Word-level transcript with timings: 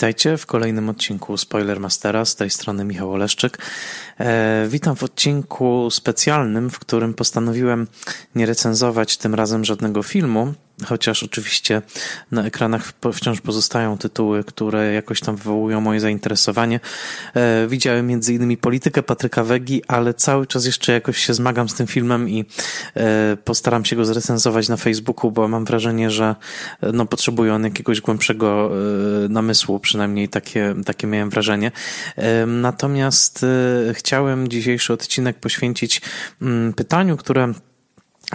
Witajcie 0.00 0.36
w 0.36 0.46
kolejnym 0.46 0.88
odcinku 0.88 1.36
Spoiler 1.36 1.80
Mastera. 1.80 2.24
Z 2.24 2.36
tej 2.36 2.50
strony 2.50 2.84
Michał 2.84 3.12
Oleszczyk. 3.12 3.58
E, 4.20 4.66
witam 4.68 4.96
w 4.96 5.02
odcinku 5.02 5.88
specjalnym, 5.90 6.70
w 6.70 6.78
którym 6.78 7.14
postanowiłem 7.14 7.86
nie 8.34 8.46
recenzować 8.46 9.16
tym 9.16 9.34
razem 9.34 9.64
żadnego 9.64 10.02
filmu, 10.02 10.54
chociaż 10.86 11.22
oczywiście 11.22 11.82
na 12.30 12.44
ekranach 12.44 12.92
wciąż 13.12 13.40
pozostają 13.40 13.98
tytuły, 13.98 14.44
które 14.44 14.92
jakoś 14.92 15.20
tam 15.20 15.36
wywołują 15.36 15.80
moje 15.80 16.00
zainteresowanie. 16.00 16.80
E, 17.34 17.66
widziałem 17.68 18.06
między 18.06 18.34
innymi 18.34 18.56
Politykę 18.56 19.02
Patryka 19.02 19.44
Wegi, 19.44 19.82
ale 19.88 20.14
cały 20.14 20.46
czas 20.46 20.66
jeszcze 20.66 20.92
jakoś 20.92 21.18
się 21.18 21.34
zmagam 21.34 21.68
z 21.68 21.74
tym 21.74 21.86
filmem 21.86 22.28
i 22.28 22.44
e, 22.96 23.36
postaram 23.44 23.84
się 23.84 23.96
go 23.96 24.04
zrecenzować 24.04 24.68
na 24.68 24.76
Facebooku, 24.76 25.30
bo 25.30 25.48
mam 25.48 25.64
wrażenie, 25.64 26.10
że 26.10 26.36
e, 26.80 26.92
no, 26.92 27.06
potrzebuje 27.06 27.54
on 27.54 27.64
jakiegoś 27.64 28.00
głębszego 28.00 28.70
namysłu, 29.28 29.80
przynajmniej 29.80 30.28
takie, 30.28 30.74
takie 30.84 31.06
miałem 31.06 31.30
wrażenie. 31.30 31.72
Natomiast 32.46 33.46
chciałem 33.92 34.48
dzisiejszy 34.48 34.92
odcinek 34.92 35.38
poświęcić 35.38 36.02
mm, 36.42 36.72
pytaniu, 36.72 37.16
które 37.16 37.52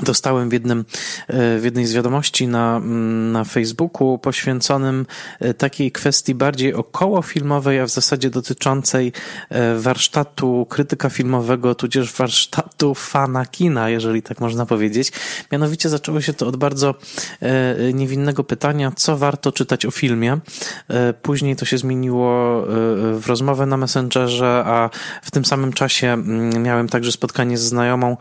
Dostałem 0.04 0.50
w, 0.50 0.54
jednym, 0.54 0.86
e, 1.28 1.60
w 1.60 1.64
jednej 1.64 1.86
z 1.86 1.94
wiadomości 1.94 2.48
na, 2.48 2.78
mm, 2.78 3.32
na 3.32 3.44
Facebooku 3.44 4.18
poświęconym 4.18 5.06
e, 5.40 5.54
takiej 5.54 5.92
kwestii 5.92 6.36
bardziej 6.36 6.74
okołofilmowej, 6.74 7.80
a 7.80 7.86
w 7.86 7.90
zasadzie 7.90 8.30
dotyczącej 8.30 9.12
e, 9.50 9.76
warsztatu 9.76 10.68
krytyka 10.70 11.10
filmowego, 11.10 11.76
tudzież 11.76 12.14
warsztatu 12.14 12.96
fana 12.96 13.46
kina, 13.46 13.90
jeżeli 13.90 14.22
tak 14.22 14.40
można 14.40 14.66
powiedzieć. 14.66 15.12
Mianowicie 15.52 15.90
zaczęło 15.90 16.22
się 16.22 16.34
to 16.34 16.48
od 16.48 16.56
bardzo 16.56 16.96
niewinnego 17.94 18.44
pytania, 18.44 18.92
co 18.96 19.18
warto 19.18 19.52
czytać 19.52 19.86
o 19.86 19.92
filmie. 19.92 20.38
Później 21.22 21.56
to 21.56 21.66
się 21.66 21.78
zmieniło 21.78 22.62
w 23.14 23.24
rozmowę 23.28 23.66
na 23.66 23.78
Messengerze, 23.78 24.64
a 24.66 24.90
w 25.22 25.32
tym 25.32 25.46
samym 25.46 25.74
czasie 25.74 26.08
mm, 26.08 26.64
miałem 26.64 26.90
także 26.90 27.12
spotkanie 27.12 27.58
z 27.58 27.62
znajomą, 27.62 28.18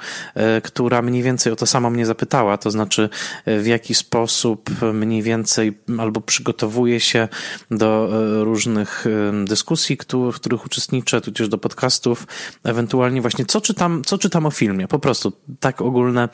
która 0.62 1.03
mniej 1.03 1.22
więcej 1.22 1.53
o 1.53 1.56
to 1.56 1.64
to 1.65 1.69
samo 1.69 1.91
mnie 1.91 2.07
zapytała, 2.07 2.59
to 2.59 2.70
znaczy 2.70 3.09
e, 3.45 3.61
w 3.61 3.67
jaki 3.67 3.95
sposób 3.95 4.70
mniej 4.93 5.23
więcej 5.23 5.79
albo 5.98 6.21
przygotowuje 6.21 7.01
się 7.01 7.29
do 7.71 8.11
e, 8.41 8.45
różnych 8.45 9.05
e, 9.06 9.45
dyskusji, 9.45 9.98
w 10.33 10.34
których 10.34 10.67
uczestniczę, 10.67 11.21
tudzież 11.21 11.48
do 11.48 11.59
podcastów, 11.59 12.27
ewentualnie 12.65 13.21
właśnie 13.21 13.45
co 13.45 13.61
czytam, 13.61 14.03
co 14.06 14.19
czytam 14.19 14.47
o 14.47 14.51
filmie, 14.51 14.89
po 14.89 14.98
prostu 14.98 15.33
tak 15.61 15.81
ogólne 15.81 16.29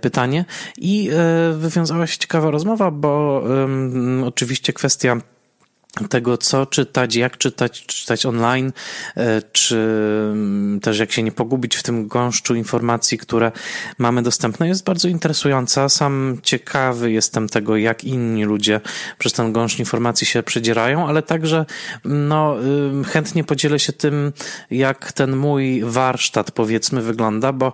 pytanie. 0.00 0.44
I 0.78 1.10
wywiązała 1.52 2.06
się 2.06 2.18
ciekawa 2.18 2.50
rozmowa, 2.50 2.90
bo 2.90 3.42
oczywiście 4.24 4.72
kwestia 4.72 5.20
tego, 6.04 6.38
co 6.38 6.66
czytać, 6.66 7.14
jak 7.14 7.38
czytać, 7.38 7.86
czytać 7.86 8.26
online, 8.26 8.72
e, 9.16 9.42
czy 9.52 9.76
mm, 10.32 10.80
też 10.80 10.98
jak 10.98 11.12
się 11.12 11.22
nie 11.22 11.32
pogubić 11.32 11.76
w 11.76 11.82
tym 11.82 12.08
gąszczu 12.08 12.54
informacji, 12.54 13.18
które 13.18 13.52
mamy 13.98 14.22
dostępne, 14.22 14.68
jest 14.68 14.84
bardzo 14.84 15.08
interesująca. 15.08 15.88
Sam 15.88 16.38
ciekawy 16.42 17.12
jestem 17.12 17.48
tego, 17.48 17.76
jak 17.76 18.04
inni 18.04 18.44
ludzie 18.44 18.80
przez 19.18 19.32
ten 19.32 19.52
gąszcz 19.52 19.78
informacji 19.78 20.26
się 20.26 20.42
przedzierają, 20.42 21.08
ale 21.08 21.22
także 21.22 21.66
no, 22.04 22.56
chętnie 23.06 23.44
podzielę 23.44 23.78
się 23.78 23.92
tym, 23.92 24.32
jak 24.70 25.12
ten 25.12 25.36
mój 25.36 25.82
warsztat, 25.84 26.50
powiedzmy, 26.50 27.02
wygląda, 27.02 27.52
bo 27.52 27.72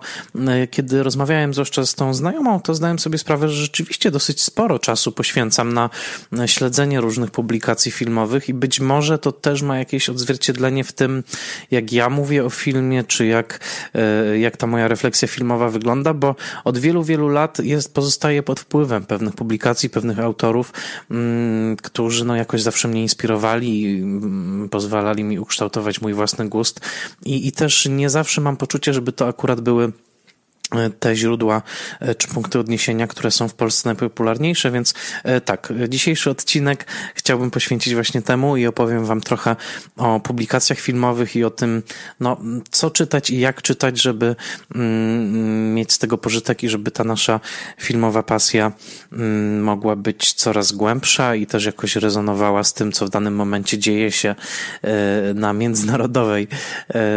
kiedy 0.71 1.03
rozmawiałem 1.03 1.53
zwłaszcza 1.53 1.85
z 1.85 1.95
tą 1.95 2.13
znajomą, 2.13 2.59
to 2.59 2.75
zdałem 2.75 2.99
sobie 2.99 3.17
sprawę, 3.17 3.49
że 3.49 3.55
rzeczywiście 3.55 4.11
dosyć 4.11 4.41
sporo 4.41 4.79
czasu 4.79 5.11
poświęcam 5.11 5.73
na 5.73 5.89
śledzenie 6.45 7.01
różnych 7.01 7.31
publikacji 7.31 7.91
filmowych, 7.91 8.12
filmowych 8.13 8.49
i 8.49 8.53
być 8.53 8.79
może 8.79 9.17
to 9.17 9.31
też 9.31 9.61
ma 9.61 9.77
jakieś 9.77 10.09
odzwierciedlenie 10.09 10.83
w 10.83 10.93
tym, 10.93 11.23
jak 11.71 11.93
ja 11.93 12.09
mówię 12.09 12.45
o 12.45 12.49
filmie, 12.49 13.03
czy 13.03 13.25
jak, 13.25 13.59
e, 13.93 14.39
jak 14.39 14.57
ta 14.57 14.67
moja 14.67 14.87
refleksja 14.87 15.27
filmowa 15.27 15.69
wygląda, 15.69 16.13
bo 16.13 16.35
od 16.63 16.77
wielu, 16.77 17.03
wielu 17.03 17.27
lat 17.27 17.59
jest, 17.59 17.93
pozostaje 17.93 18.43
pod 18.43 18.59
wpływem 18.59 19.05
pewnych 19.05 19.33
publikacji, 19.33 19.89
pewnych 19.89 20.19
autorów, 20.19 20.73
mm, 21.11 21.75
którzy 21.75 22.25
no 22.25 22.35
jakoś 22.35 22.61
zawsze 22.61 22.87
mnie 22.87 23.01
inspirowali 23.01 23.81
i 23.81 24.01
mm, 24.01 24.69
pozwalali 24.69 25.23
mi 25.23 25.39
ukształtować 25.39 26.01
mój 26.01 26.13
własny 26.13 26.49
gust. 26.49 26.79
I, 27.25 27.47
i 27.47 27.51
też 27.51 27.87
nie 27.89 28.09
zawsze 28.09 28.41
mam 28.41 28.57
poczucie, 28.57 28.93
żeby 28.93 29.11
to 29.11 29.27
akurat 29.27 29.61
były 29.61 29.91
te 30.99 31.15
źródła 31.15 31.61
e, 31.99 32.15
czy 32.15 32.27
punkty 32.27 32.59
odniesienia, 32.59 33.07
które 33.07 33.31
są 33.31 33.47
w 33.47 33.53
Polsce 33.53 33.89
najpopularniejsze, 33.89 34.71
więc 34.71 34.93
e, 35.23 35.41
tak, 35.41 35.73
dzisiejszy 35.89 36.29
odcinek 36.29 36.85
chciałbym 37.15 37.51
poświęcić 37.51 37.93
właśnie 37.93 38.21
temu 38.21 38.57
i 38.57 38.65
opowiem 38.65 39.05
Wam 39.05 39.21
trochę 39.21 39.55
o 39.97 40.19
publikacjach 40.19 40.79
filmowych 40.79 41.35
i 41.35 41.43
o 41.43 41.49
tym, 41.49 41.83
no, 42.19 42.37
co 42.71 42.91
czytać 42.91 43.29
i 43.29 43.39
jak 43.39 43.61
czytać, 43.61 44.01
żeby 44.01 44.35
mm, 44.75 45.73
mieć 45.73 45.93
z 45.93 45.99
tego 45.99 46.17
pożytek 46.17 46.63
i 46.63 46.69
żeby 46.69 46.91
ta 46.91 47.03
nasza 47.03 47.39
filmowa 47.77 48.23
pasja 48.23 48.71
mm, 49.11 49.63
mogła 49.63 49.95
być 49.95 50.33
coraz 50.33 50.71
głębsza 50.71 51.35
i 51.35 51.47
też 51.47 51.65
jakoś 51.65 51.95
rezonowała 51.95 52.63
z 52.63 52.73
tym, 52.73 52.91
co 52.91 53.05
w 53.05 53.09
danym 53.09 53.35
momencie 53.35 53.77
dzieje 53.77 54.11
się 54.11 54.35
e, 54.81 55.33
na 55.33 55.53
międzynarodowej 55.53 56.47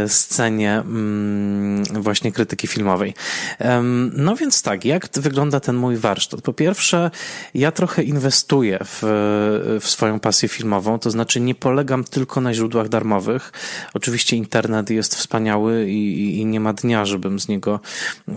scenie 0.07 0.73
mm, 0.73 1.85
właśnie 1.85 2.33
krytyki 2.33 2.67
filmowej. 2.67 3.15
No 4.13 4.37
więc 4.37 4.63
tak, 4.63 4.85
jak 4.85 5.09
wygląda 5.15 5.61
ten 5.61 5.77
mój 5.77 5.97
warsztat? 5.97 6.43
Po 6.43 6.53
pierwsze, 6.53 7.11
ja 7.55 7.73
trochę 7.73 8.03
inwestuję 8.03 8.79
w, 8.85 8.99
w 9.81 9.91
swoją 9.91 10.21
pasję 10.21 10.49
filmową, 10.49 10.99
to 10.99 11.11
znaczy 11.11 11.41
nie 11.41 11.55
polegam 11.55 12.05
tylko 12.05 12.41
na 12.41 12.55
źródłach 12.55 12.89
darmowych. 12.89 13.53
Oczywiście 13.95 14.37
internet 14.37 14.91
jest 14.91 15.15
wspaniały 15.15 15.91
i, 15.91 16.39
i 16.41 16.47
nie 16.47 16.61
ma 16.61 16.73
dnia, 16.73 17.05
żebym 17.05 17.41
z 17.41 17.49
niego 17.49 17.81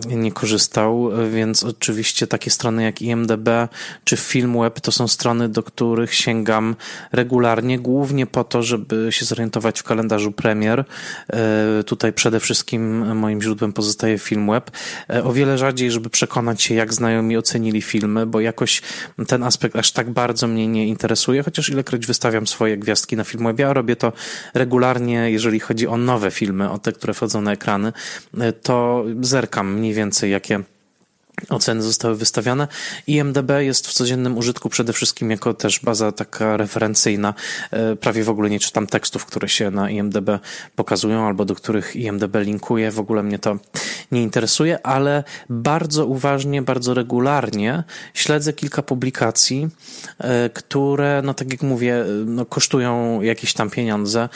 nie 0.06 0.32
korzystał, 0.32 1.10
więc 1.30 1.64
oczywiście 1.64 2.26
takie 2.26 2.50
strony 2.50 2.82
jak 2.82 3.02
IMDB 3.02 3.48
czy 4.04 4.16
FilmWeb 4.16 4.80
to 4.80 4.92
są 4.92 5.08
strony, 5.08 5.48
do 5.48 5.62
których 5.62 6.14
sięgam 6.14 6.76
regularnie, 7.12 7.78
głównie 7.78 8.26
po 8.26 8.44
to, 8.44 8.62
żeby 8.62 9.06
się 9.10 9.24
zorientować 9.24 9.80
w 9.80 9.82
kalendarzu 9.82 10.32
premier. 10.32 10.84
E, 11.32 11.84
tutaj 11.84 12.12
przede 12.12 12.40
wszystkim 12.40 13.16
moim 13.16 13.42
źródłem 13.42 13.72
pozostaje 13.72 14.18
FilmWeb. 14.18 14.70
E, 15.10 15.24
o 15.24 15.32
wiele 15.32 15.58
rzadziej, 15.58 15.90
żeby 15.90 16.10
przekonać 16.10 16.62
się, 16.62 16.74
jak 16.74 16.94
znajomi 16.94 17.36
ocenili 17.36 17.82
filmy, 17.82 18.26
bo 18.26 18.40
jakoś 18.40 18.82
ten 19.26 19.42
aspekt 19.42 19.76
aż 19.76 19.92
tak 19.92 20.10
bardzo 20.10 20.46
mnie 20.46 20.68
nie 20.68 20.86
interesuje, 20.86 21.42
chociaż 21.42 21.68
ilekroć 21.68 22.06
wystawiam 22.06 22.46
swoje 22.46 22.76
gwiazdki 22.76 23.16
na 23.16 23.24
Filmwebie, 23.24 23.68
a 23.68 23.72
robię 23.72 23.96
to 23.96 24.12
regularnie, 24.54 25.30
jeżeli 25.30 25.60
chodzi 25.60 25.86
o 25.86 25.96
nowe 25.96 26.30
filmy, 26.30 26.70
o 26.70 26.78
te, 26.78 26.92
które 26.92 27.14
wchodzą 27.14 27.40
na 27.40 27.52
ekrany, 27.52 27.92
e, 28.38 28.52
to 28.52 29.04
zerkam 29.20 29.74
mniej 29.74 29.94
więcej, 29.94 30.30
jakie 30.30 30.60
oceny 31.48 31.82
zostały 31.82 32.16
wystawione. 32.16 32.68
IMDB 33.06 33.50
jest 33.58 33.86
w 33.86 33.92
codziennym 33.92 34.38
użytku 34.38 34.68
przede 34.68 34.92
wszystkim 34.92 35.30
jako 35.30 35.54
też 35.54 35.80
baza 35.80 36.12
taka 36.12 36.56
referencyjna. 36.56 37.34
E, 37.70 37.96
prawie 37.96 38.24
w 38.24 38.30
ogóle 38.30 38.50
nie 38.50 38.60
czytam 38.60 38.86
tekstów, 38.86 39.26
które 39.26 39.48
się 39.48 39.70
na 39.70 39.90
IMDB 39.90 40.30
pokazują 40.76 41.26
albo 41.26 41.44
do 41.44 41.54
których 41.54 41.96
IMDB 41.96 42.36
linkuje. 42.36 42.90
W 42.90 43.00
ogóle 43.00 43.22
mnie 43.22 43.38
to 43.38 43.56
nie 44.12 44.22
interesuje, 44.22 44.86
ale 44.86 45.24
bardzo 45.48 46.06
uważnie, 46.06 46.62
bardzo 46.62 46.94
regularnie 46.94 47.84
śledzę 48.14 48.52
kilka 48.52 48.82
publikacji, 48.82 49.68
e, 50.18 50.50
które, 50.50 51.22
no 51.24 51.34
tak 51.34 51.52
jak 51.52 51.62
mówię, 51.62 52.04
no 52.26 52.46
kosztują 52.46 53.20
jakieś 53.20 53.52
tam 53.52 53.70
pieniądze. 53.70 54.28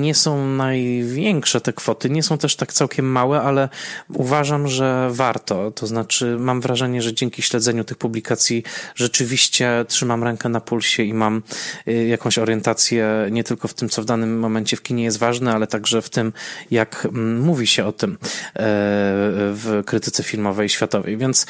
Nie 0.00 0.14
są 0.14 0.46
największe 0.46 1.60
te 1.60 1.72
kwoty, 1.72 2.10
nie 2.10 2.22
są 2.22 2.38
też 2.38 2.56
tak 2.56 2.72
całkiem 2.72 3.12
małe, 3.12 3.40
ale 3.40 3.68
uważam, 4.14 4.68
że 4.68 5.08
warto. 5.10 5.70
To 5.70 5.86
znaczy, 5.86 6.13
mam 6.22 6.60
wrażenie, 6.60 7.02
że 7.02 7.14
dzięki 7.14 7.42
śledzeniu 7.42 7.84
tych 7.84 7.98
publikacji 7.98 8.62
rzeczywiście 8.94 9.84
trzymam 9.88 10.24
rękę 10.24 10.48
na 10.48 10.60
pulsie 10.60 11.02
i 11.02 11.14
mam 11.14 11.42
y, 11.88 12.06
jakąś 12.06 12.38
orientację 12.38 13.28
nie 13.30 13.44
tylko 13.44 13.68
w 13.68 13.74
tym, 13.74 13.88
co 13.88 14.02
w 14.02 14.04
danym 14.04 14.38
momencie 14.38 14.76
w 14.76 14.82
kinie 14.82 15.04
jest 15.04 15.18
ważne, 15.18 15.52
ale 15.52 15.66
także 15.66 16.02
w 16.02 16.10
tym, 16.10 16.32
jak 16.70 17.06
mm, 17.06 17.40
mówi 17.40 17.66
się 17.66 17.84
o 17.84 17.92
tym 17.92 18.12
e, 18.12 18.16
w 19.52 19.82
krytyce 19.86 20.22
filmowej 20.22 20.68
światowej. 20.68 21.16
Więc 21.16 21.46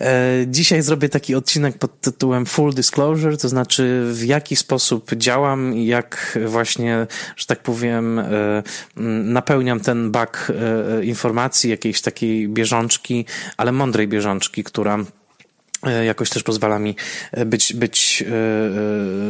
e, 0.00 0.44
dzisiaj 0.46 0.82
zrobię 0.82 1.08
taki 1.08 1.34
odcinek 1.34 1.78
pod 1.78 2.00
tytułem 2.00 2.46
Full 2.46 2.74
Disclosure, 2.74 3.36
to 3.36 3.48
znaczy 3.48 4.02
w 4.12 4.24
jaki 4.24 4.56
sposób 4.56 5.14
działam 5.14 5.74
i 5.74 5.86
jak 5.86 6.38
właśnie, 6.46 7.06
że 7.36 7.46
tak 7.46 7.62
powiem, 7.62 8.18
e, 8.18 8.62
napełniam 9.24 9.80
ten 9.80 10.10
bak 10.10 10.52
informacji, 11.02 11.70
jakiejś 11.70 12.00
takiej 12.00 12.48
bieżączki, 12.48 13.24
ale 13.56 13.72
mądrej 13.86 14.08
bieżączki, 14.08 14.64
która 14.64 14.98
jakoś 15.90 16.30
też 16.30 16.42
pozwala 16.42 16.78
mi 16.78 16.96
e, 17.32 17.44
być, 17.44 17.72
być 17.72 18.24
e, 18.26 18.32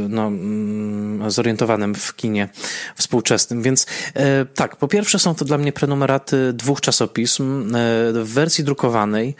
no, 0.08 0.26
mm, 0.26 1.30
zorientowanym 1.30 1.94
w 1.94 2.16
kinie 2.16 2.48
współczesnym. 2.96 3.62
Więc 3.62 3.86
tak, 4.54 4.76
po 4.76 4.88
pierwsze 4.88 5.18
są 5.18 5.34
to 5.34 5.44
dla 5.44 5.58
mnie 5.58 5.72
prenumeraty 5.72 6.52
dwóch 6.52 6.80
czasopism 6.80 7.72
w 8.12 8.28
wersji 8.32 8.64
drukowanej, 8.64 9.36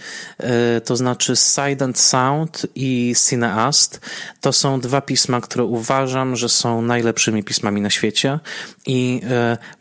to 0.85 0.97
znaczy 0.97 1.37
Sight 1.37 1.83
and 1.83 1.99
Sound 1.99 2.67
i 2.75 3.15
Cineast. 3.29 4.01
To 4.41 4.53
są 4.53 4.81
dwa 4.81 5.01
pisma, 5.01 5.41
które 5.41 5.65
uważam, 5.65 6.37
że 6.37 6.49
są 6.49 6.83
najlepszymi 6.83 7.45
pismami 7.45 7.81
na 7.81 7.91
świecie 7.91 8.39
i 8.87 9.21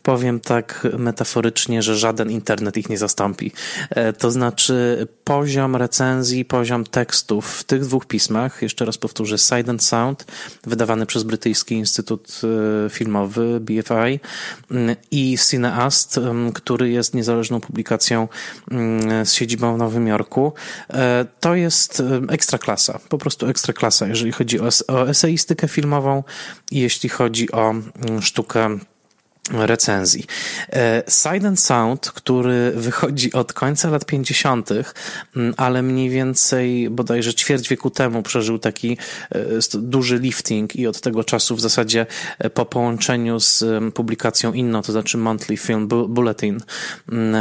powiem 0.02 0.40
tak 0.40 0.86
metaforycznie, 0.98 1.82
że 1.82 1.96
żaden 1.96 2.30
internet 2.30 2.76
ich 2.76 2.88
nie 2.88 2.98
zastąpi. 2.98 3.52
To 4.18 4.30
znaczy 4.30 5.06
poziom 5.24 5.76
recenzji, 5.76 6.44
poziom 6.44 6.84
tekstu, 6.84 7.25
tekstów 7.26 7.58
w 7.58 7.64
tych 7.64 7.82
dwóch 7.82 8.06
pismach, 8.06 8.62
jeszcze 8.62 8.84
raz 8.84 8.98
powtórzę, 8.98 9.38
Sight 9.38 9.68
and 9.68 9.84
Sound, 9.84 10.24
wydawany 10.64 11.06
przez 11.06 11.22
Brytyjski 11.22 11.74
Instytut 11.74 12.40
e, 12.86 12.90
Filmowy, 12.90 13.60
BFI, 13.60 14.20
mm, 14.70 14.96
i 15.10 15.38
Cineast, 15.50 16.18
mm, 16.18 16.52
który 16.52 16.90
jest 16.90 17.14
niezależną 17.14 17.60
publikacją 17.60 18.28
mm, 18.70 19.26
z 19.26 19.32
siedzibą 19.32 19.74
w 19.74 19.78
Nowym 19.78 20.06
Jorku. 20.06 20.52
E, 20.90 21.26
to 21.40 21.54
jest 21.54 22.02
ekstra 22.28 22.58
klasa, 22.58 23.00
po 23.08 23.18
prostu 23.18 23.46
ekstra 23.46 23.72
klasa, 23.72 24.06
jeżeli 24.06 24.32
chodzi 24.32 24.60
o, 24.60 24.68
o 24.88 25.08
eseistykę 25.08 25.68
filmową 25.68 26.24
i 26.70 26.78
jeśli 26.80 27.08
chodzi 27.08 27.52
o 27.52 27.74
sztukę 28.20 28.78
recenzji. 29.52 30.26
E, 30.72 31.02
and 31.46 31.60
Sound, 31.60 32.10
który 32.10 32.72
wychodzi 32.76 33.32
od 33.32 33.52
końca 33.52 33.90
lat 33.90 34.04
50., 34.04 34.70
mm, 35.36 35.54
ale 35.56 35.82
mniej 35.82 36.10
więcej 36.10 36.90
bodajże 36.90 37.34
ćwierć 37.34 37.68
wieku 37.68 37.90
temu 37.90 38.22
przeżył 38.22 38.58
taki 38.58 38.98
e, 39.30 39.38
duży 39.74 40.18
lifting 40.18 40.76
i 40.76 40.86
od 40.86 41.00
tego 41.00 41.24
czasu 41.24 41.56
w 41.56 41.60
zasadzie 41.60 42.06
e, 42.38 42.50
po 42.50 42.64
połączeniu 42.66 43.40
z 43.40 43.64
publikacją 43.94 44.52
inną, 44.52 44.82
to 44.82 44.92
znaczy 44.92 45.18
Monthly 45.18 45.56
Film 45.56 45.88
Bulletin, 45.88 46.60
mm, 47.12 47.36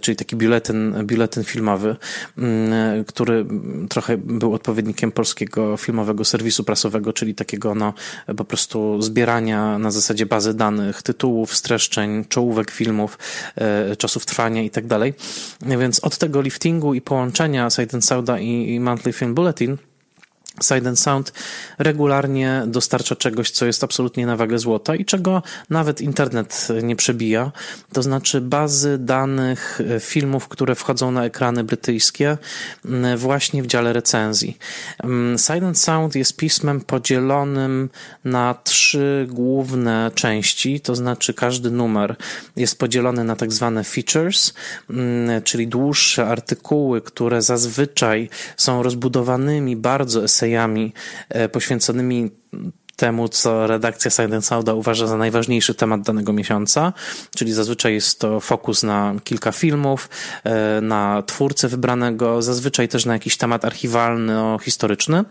czyli 0.00 0.16
taki 0.16 0.36
biuletyn, 0.36 0.94
biuletyn 1.06 1.44
filmowy, 1.44 1.96
mm, 2.38 3.04
który 3.04 3.46
trochę 3.88 4.16
był 4.18 4.54
odpowiednikiem 4.54 5.12
polskiego 5.12 5.76
filmowego 5.76 6.24
serwisu 6.24 6.64
prasowego, 6.64 7.12
czyli 7.12 7.34
takiego 7.34 7.74
no, 7.74 7.94
po 8.36 8.44
prostu 8.44 9.02
zbierania 9.02 9.78
na 9.78 9.90
zasadzie 9.90 10.26
bazy 10.26 10.54
danych, 10.54 11.02
tytułów, 11.02 11.39
tytułów, 11.40 11.56
streszczeń, 11.56 12.24
czołówek 12.28 12.70
filmów, 12.70 13.18
e, 13.56 13.96
czasów 13.96 14.26
trwania 14.26 14.62
i 14.62 14.70
tak 14.70 14.86
dalej. 14.86 15.14
Więc 15.62 16.00
od 16.00 16.18
tego 16.18 16.40
liftingu 16.40 16.94
i 16.94 17.00
połączenia 17.00 17.70
Sight 17.70 18.04
Sauda 18.04 18.38
i, 18.38 18.74
i 18.74 18.80
Monthly 18.80 19.12
Film 19.12 19.34
Bulletin 19.34 19.76
And 20.86 21.00
Sound 21.00 21.32
regularnie 21.78 22.62
dostarcza 22.66 23.16
czegoś, 23.16 23.50
co 23.50 23.66
jest 23.66 23.84
absolutnie 23.84 24.26
na 24.26 24.36
wagę 24.36 24.58
złota 24.58 24.94
i 24.94 25.04
czego 25.04 25.42
nawet 25.70 26.00
internet 26.00 26.68
nie 26.82 26.96
przebija. 26.96 27.52
To 27.92 28.02
znaczy 28.02 28.40
bazy 28.40 28.98
danych 28.98 29.80
e, 29.96 30.00
filmów, 30.00 30.48
które 30.48 30.74
wchodzą 30.74 31.10
na 31.10 31.24
ekrany 31.24 31.64
brytyjskie 31.64 32.38
właśnie 33.16 33.62
w 33.62 33.66
dziale 33.66 33.92
recenzji. 33.92 34.58
And 35.62 35.78
Sound 35.78 36.14
jest 36.14 36.36
pismem 36.36 36.80
podzielonym 36.80 37.88
na 38.24 38.54
trzy 38.64 39.26
główne 39.30 40.10
części, 40.14 40.80
to 40.80 40.94
znaczy 40.94 41.34
każdy 41.34 41.70
numer 41.70 42.16
jest 42.56 42.78
podzielony 42.78 43.24
na 43.24 43.36
tak 43.36 43.52
zwane 43.52 43.84
features, 43.84 44.54
czyli 45.44 45.68
dłuższe 45.68 46.26
artykuły, 46.26 47.00
które 47.00 47.42
zazwyczaj 47.42 48.28
są 48.56 48.82
rozbudowanymi 48.82 49.76
bardzo 49.76 50.24
esejami 50.24 50.49
e, 51.28 51.48
poświęconymi 51.48 52.30
temu, 53.00 53.28
co 53.28 53.66
redakcja 53.66 54.10
Silent 54.10 54.46
Sauda 54.46 54.74
uważa 54.74 55.06
za 55.06 55.16
najważniejszy 55.16 55.74
temat 55.74 56.02
danego 56.02 56.32
miesiąca, 56.32 56.92
czyli 57.36 57.52
zazwyczaj 57.52 57.94
jest 57.94 58.20
to 58.20 58.40
fokus 58.40 58.82
na 58.82 59.14
kilka 59.24 59.52
filmów, 59.52 60.08
e, 60.44 60.80
na 60.80 61.22
twórcę 61.26 61.68
wybranego, 61.68 62.42
zazwyczaj 62.42 62.88
też 62.88 63.04
na 63.04 63.12
jakiś 63.12 63.36
temat 63.36 63.64
archiwalno-historyczny, 63.64 65.24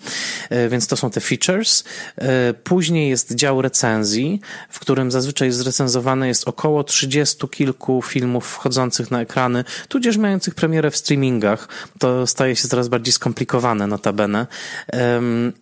e, 0.49 0.69
więc 0.69 0.87
to 0.87 0.97
są 0.97 1.09
te 1.09 1.21
features. 1.21 1.83
E, 2.17 2.53
później 2.53 3.09
jest 3.09 3.35
dział 3.35 3.61
recenzji, 3.61 4.41
w 4.69 4.79
którym 4.79 5.11
zazwyczaj 5.11 5.51
zrecenzowane 5.51 6.27
jest 6.27 6.47
około 6.47 6.83
30 6.83 7.47
kilku 7.47 8.01
filmów 8.01 8.45
wchodzących 8.47 9.11
na 9.11 9.21
ekrany, 9.21 9.63
tudzież 9.87 10.17
mających 10.17 10.55
premierę 10.55 10.91
w 10.91 10.97
streamingach. 10.97 11.67
To 11.99 12.27
staje 12.27 12.55
się 12.55 12.67
coraz 12.67 12.87
bardziej 12.87 13.13
skomplikowane 13.13 13.87
notabene. 13.87 14.47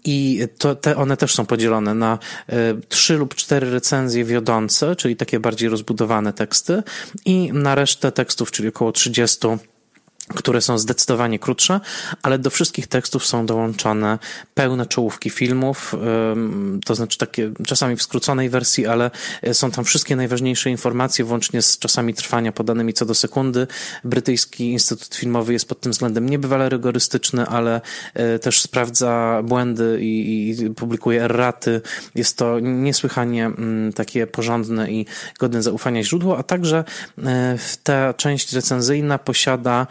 I 0.06 0.48
to, 0.58 0.76
te, 0.76 0.96
one 0.96 1.18
też 1.18 1.36
są 1.36 1.46
podzielone 1.46 1.97
na 1.98 2.20
e, 2.50 2.56
trzy 2.90 3.14
lub 3.14 3.36
cztery 3.36 3.72
recenzje 3.72 4.26
wiodące, 4.26 4.96
czyli 4.96 5.16
takie 5.16 5.40
bardziej 5.40 5.70
rozbudowane 5.70 6.34
teksty 6.34 6.84
i 7.26 7.54
na 7.54 7.76
resztę 7.76 8.12
tekstów, 8.12 8.52
czyli 8.52 8.70
około 8.70 8.92
30 8.92 9.48
które 10.36 10.62
są 10.62 10.78
zdecydowanie 10.78 11.40
krótsze, 11.40 11.80
ale 12.22 12.40
do 12.40 12.50
wszystkich 12.50 12.88
tekstów 12.88 13.26
są 13.26 13.46
dołączane 13.46 14.20
pełne 14.54 14.86
czołówki 14.86 15.30
filmów, 15.30 15.96
to 16.86 16.96
znaczy 16.96 17.18
takie 17.18 17.52
czasami 17.68 17.96
w 17.96 18.02
skróconej 18.02 18.50
wersji, 18.50 18.88
ale 18.88 19.12
e, 19.42 19.54
są 19.54 19.72
tam 19.72 19.86
wszystkie 19.86 20.16
najważniejsze 20.16 20.70
informacje, 20.70 21.26
włącznie 21.26 21.62
z 21.62 21.80
czasami 21.80 22.14
trwania 22.14 22.52
podanymi 22.52 22.94
co 22.94 23.06
do 23.06 23.16
sekundy. 23.16 23.68
Brytyjski 24.04 24.72
Instytut 24.72 25.16
Filmowy 25.16 25.54
jest 25.54 25.70
pod 25.70 25.80
tym 25.80 25.92
względem 25.92 26.30
niebywale 26.30 26.70
rygorystyczny, 26.70 27.48
ale 27.48 27.82
e, 28.14 28.40
też 28.40 28.62
sprawdza 28.62 29.42
błędy 29.44 29.98
i, 30.02 30.50
i 30.50 30.70
publikuje 30.70 31.24
erraty. 31.24 31.82
Jest 32.16 32.38
to 32.38 32.60
niesłychanie 32.60 33.46
mm, 33.46 33.94
takie 33.94 34.28
porządne 34.28 34.92
i 34.92 35.06
godne 35.40 35.64
zaufania 35.64 36.04
źródło, 36.04 36.38
a 36.38 36.44
także 36.44 36.84
e, 37.26 37.58
ta 37.84 38.14
część 38.14 38.54
recenzyjna 38.54 39.18
posiada 39.18 39.88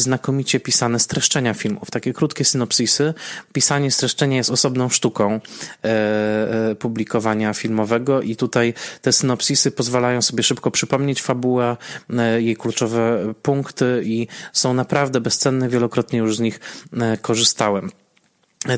znakomicie 0.00 0.60
pisane 0.60 0.98
streszczenia 0.98 1.54
filmów, 1.54 1.90
takie 1.90 2.12
krótkie 2.12 2.44
synopsisy. 2.44 3.14
Pisanie 3.52 3.90
streszczenia 3.90 4.36
jest 4.36 4.50
osobną 4.50 4.88
sztuką 4.88 5.40
e, 5.84 6.70
e, 6.70 6.74
publikowania 6.74 7.54
filmowego 7.54 8.22
i 8.22 8.36
tutaj 8.36 8.74
te 9.02 9.12
synopsisy 9.12 9.70
pozwalają 9.70 10.22
sobie 10.22 10.42
szybko 10.42 10.70
przypomnieć 10.70 11.22
fabułę, 11.22 11.76
jej 12.38 12.56
kluczowe 12.56 13.34
punkty 13.42 14.02
i 14.04 14.28
są 14.52 14.74
naprawdę 14.74 15.20
bezcenne, 15.20 15.68
wielokrotnie 15.68 16.18
już 16.18 16.36
z 16.36 16.40
nich 16.40 16.60
korzystałem. 17.22 18.03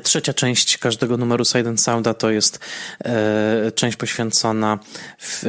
Trzecia 0.03 0.35
część 0.35 0.78
każdego 0.78 1.16
numeru 1.16 1.45
Silent 1.45 1.81
Sounda 1.81 2.14
to 2.14 2.31
jest 2.31 2.61
e, 3.05 3.73
część 3.75 3.97
poświęcona 3.97 4.78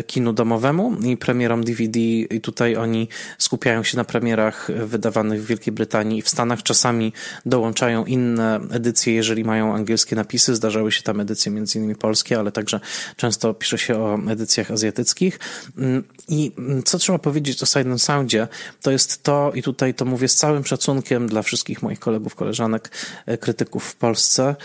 kinu 0.08 0.34
domowemu 0.34 0.98
i 1.03 1.17
premierom 1.17 1.63
DVD 1.63 2.00
i 2.00 2.41
tutaj 2.41 2.75
oni 2.75 3.08
skupiają 3.38 3.84
się 3.84 3.98
na 3.98 4.03
premierach 4.03 4.67
wydawanych 4.86 5.44
w 5.44 5.46
Wielkiej 5.46 5.74
Brytanii 5.74 6.20
i 6.20 6.22
w 6.22 6.29
Stanach. 6.29 6.63
Czasami 6.63 7.13
dołączają 7.46 8.06
inne 8.06 8.60
edycje, 8.72 9.13
jeżeli 9.13 9.44
mają 9.44 9.75
angielskie 9.75 10.15
napisy. 10.15 10.56
Zdarzały 10.56 10.91
się 10.91 11.01
tam 11.01 11.20
edycje 11.20 11.51
między 11.51 11.79
innymi 11.79 11.96
polskie, 11.96 12.39
ale 12.39 12.51
także 12.51 12.79
często 13.15 13.53
pisze 13.53 13.77
się 13.77 13.96
o 14.00 14.20
edycjach 14.29 14.72
azjatyckich. 14.72 15.39
Mm, 15.77 16.03
I 16.27 16.51
co 16.86 16.98
trzeba 16.98 17.20
powiedzieć 17.20 17.63
o 17.63 17.65
Silent 17.65 18.01
Soundzie, 18.01 18.48
to 18.82 18.91
jest 18.91 19.24
to, 19.24 19.51
i 19.56 19.63
tutaj 19.63 19.94
to 19.94 20.06
mówię 20.06 20.27
z 20.27 20.36
całym 20.36 20.65
szacunkiem 20.65 21.27
dla 21.27 21.41
wszystkich 21.41 21.82
moich 21.82 22.00
kolegów, 22.00 22.36
koleżanek, 22.36 22.91
e, 23.25 23.38
krytyków 23.38 23.84
w 23.84 23.96
Polsce, 23.96 24.26
Polsce, 24.27 24.55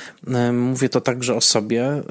mówię 0.52 0.88
to 0.88 1.00
także 1.00 1.34
o 1.34 1.40
sobie, 1.40 2.02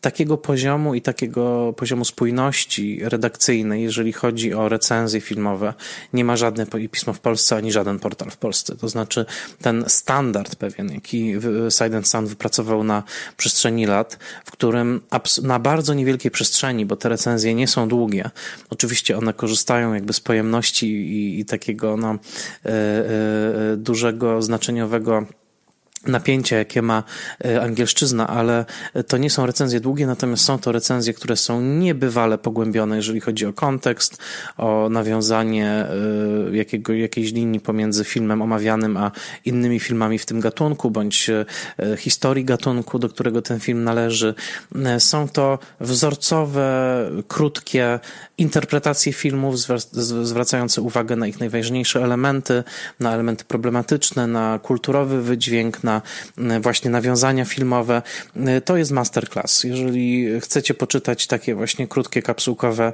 takiego 0.00 0.38
poziomu 0.38 0.94
i 0.94 1.02
takiego 1.02 1.74
poziomu 1.76 2.04
spójności 2.04 3.00
redakcyjnej, 3.02 3.82
jeżeli 3.82 4.12
chodzi 4.12 4.54
o 4.54 4.68
recenzje 4.68 5.20
filmowe, 5.20 5.74
nie 6.12 6.24
ma 6.24 6.36
żadne 6.36 6.66
pismo 6.90 7.12
w 7.12 7.20
Polsce 7.20 7.56
ani 7.56 7.72
żaden 7.72 7.98
portal 7.98 8.30
w 8.30 8.36
Polsce. 8.36 8.76
To 8.76 8.88
znaczy 8.88 9.26
ten 9.62 9.84
standard 9.88 10.56
pewien, 10.56 10.92
jaki 10.92 11.32
Silent 11.78 12.08
Sound 12.08 12.28
wypracował 12.28 12.84
na 12.84 13.02
przestrzeni 13.36 13.86
lat, 13.86 14.18
w 14.44 14.50
którym 14.50 15.00
na 15.42 15.58
bardzo 15.58 15.94
niewielkiej 15.94 16.30
przestrzeni, 16.30 16.86
bo 16.86 16.96
te 16.96 17.08
recenzje 17.08 17.54
nie 17.54 17.68
są 17.68 17.88
długie, 17.88 18.30
oczywiście 18.70 19.18
one 19.18 19.32
korzystają 19.32 19.94
jakby 19.94 20.12
z 20.12 20.20
pojemności 20.20 20.86
i, 20.86 21.40
i 21.40 21.44
takiego 21.44 21.96
no, 21.96 22.10
e, 22.10 22.68
e, 22.68 23.76
dużego, 23.76 24.42
znaczeniowego 24.42 25.26
napięcia, 26.06 26.56
jakie 26.56 26.82
ma 26.82 27.02
e, 27.44 27.62
angielszczyzna, 27.62 28.26
ale 28.26 28.64
to 29.08 29.16
nie 29.16 29.30
są 29.30 29.46
recenzje 29.46 29.80
długie, 29.80 30.06
natomiast 30.06 30.44
są 30.44 30.58
to 30.58 30.72
recenzje, 30.72 31.14
które 31.14 31.36
są 31.36 31.60
niebywale 31.60 32.38
pogłębione, 32.38 32.96
jeżeli 32.96 33.20
chodzi 33.20 33.46
o 33.46 33.52
kontekst, 33.52 34.18
o 34.56 34.88
nawiązanie 34.90 35.68
e, 35.68 36.56
jakiego, 36.56 36.92
jakiejś 36.92 37.32
linii 37.32 37.60
pomiędzy 37.60 38.04
filmem 38.04 38.42
omawianym, 38.42 38.96
a 38.96 39.10
innymi 39.44 39.80
filmami 39.80 40.18
w 40.18 40.26
tym 40.26 40.40
gatunku, 40.40 40.90
bądź 40.90 41.30
e, 41.30 41.44
historii 41.96 42.44
gatunku, 42.44 42.98
do 42.98 43.08
którego 43.08 43.42
ten 43.42 43.60
film 43.60 43.84
należy. 43.84 44.34
Są 44.98 45.28
to 45.28 45.58
wzorcowe, 45.80 47.10
krótkie 47.28 48.00
interpretacje 48.38 49.12
filmów, 49.12 49.56
zwracające 50.22 50.82
uwagę 50.82 51.16
na 51.16 51.26
ich 51.26 51.40
najważniejsze 51.40 52.04
elementy, 52.04 52.64
na 53.00 53.14
elementy 53.14 53.44
problematyczne, 53.44 54.26
na 54.26 54.58
kulturowy 54.58 55.22
wydźwięk, 55.22 55.84
na 55.84 55.91
na 56.36 56.60
właśnie 56.60 56.90
nawiązania 56.90 57.44
filmowe. 57.44 58.02
To 58.64 58.76
jest 58.76 58.90
masterclass. 58.90 59.64
Jeżeli 59.64 60.40
chcecie 60.40 60.74
poczytać 60.74 61.26
takie 61.26 61.54
właśnie 61.54 61.88
krótkie, 61.88 62.22
kapsułkowe 62.22 62.92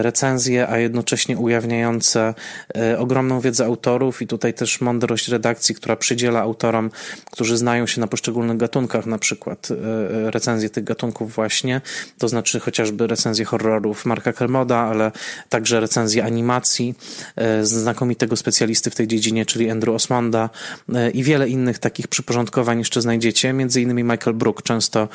recenzje, 0.00 0.68
a 0.68 0.78
jednocześnie 0.78 1.38
ujawniające 1.38 2.34
ogromną 2.98 3.40
wiedzę 3.40 3.64
autorów 3.64 4.22
i 4.22 4.26
tutaj 4.26 4.54
też 4.54 4.80
mądrość 4.80 5.28
redakcji, 5.28 5.74
która 5.74 5.96
przydziela 5.96 6.40
autorom, 6.40 6.90
którzy 7.30 7.56
znają 7.56 7.86
się 7.86 8.00
na 8.00 8.06
poszczególnych 8.06 8.56
gatunkach, 8.56 9.06
na 9.06 9.18
przykład 9.18 9.68
recenzje 10.26 10.70
tych 10.70 10.84
gatunków 10.84 11.34
właśnie, 11.34 11.80
to 12.18 12.28
znaczy 12.28 12.60
chociażby 12.60 13.06
recenzje 13.06 13.44
horrorów 13.44 14.06
Marka 14.06 14.32
Kermoda, 14.32 14.76
ale 14.76 15.12
także 15.48 15.80
recenzje 15.80 16.24
animacji 16.24 16.94
znakomitego 17.62 18.36
specjalisty 18.36 18.90
w 18.90 18.94
tej 18.94 19.08
dziedzinie, 19.08 19.46
czyli 19.46 19.70
Andrew 19.70 19.94
Osmonda 19.94 20.50
i 21.14 21.24
wiele 21.24 21.48
innych 21.48 21.78
takich 21.78 22.08
przyporządkowań 22.20 22.78
jeszcze 22.78 23.02
znajdziecie, 23.02 23.52
między 23.52 23.80
innymi 23.80 24.04
Michael 24.04 24.36
Brook 24.36 24.62
często 24.62 25.00
e, 25.02 25.08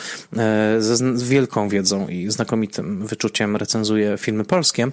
z 0.79 1.23
wielką 1.23 1.69
wiedzą 1.69 2.07
i 2.07 2.31
znakomitym 2.31 3.07
wyczuciem 3.07 3.55
recenzuje 3.55 4.17
filmy 4.17 4.45
polskie 4.45 4.91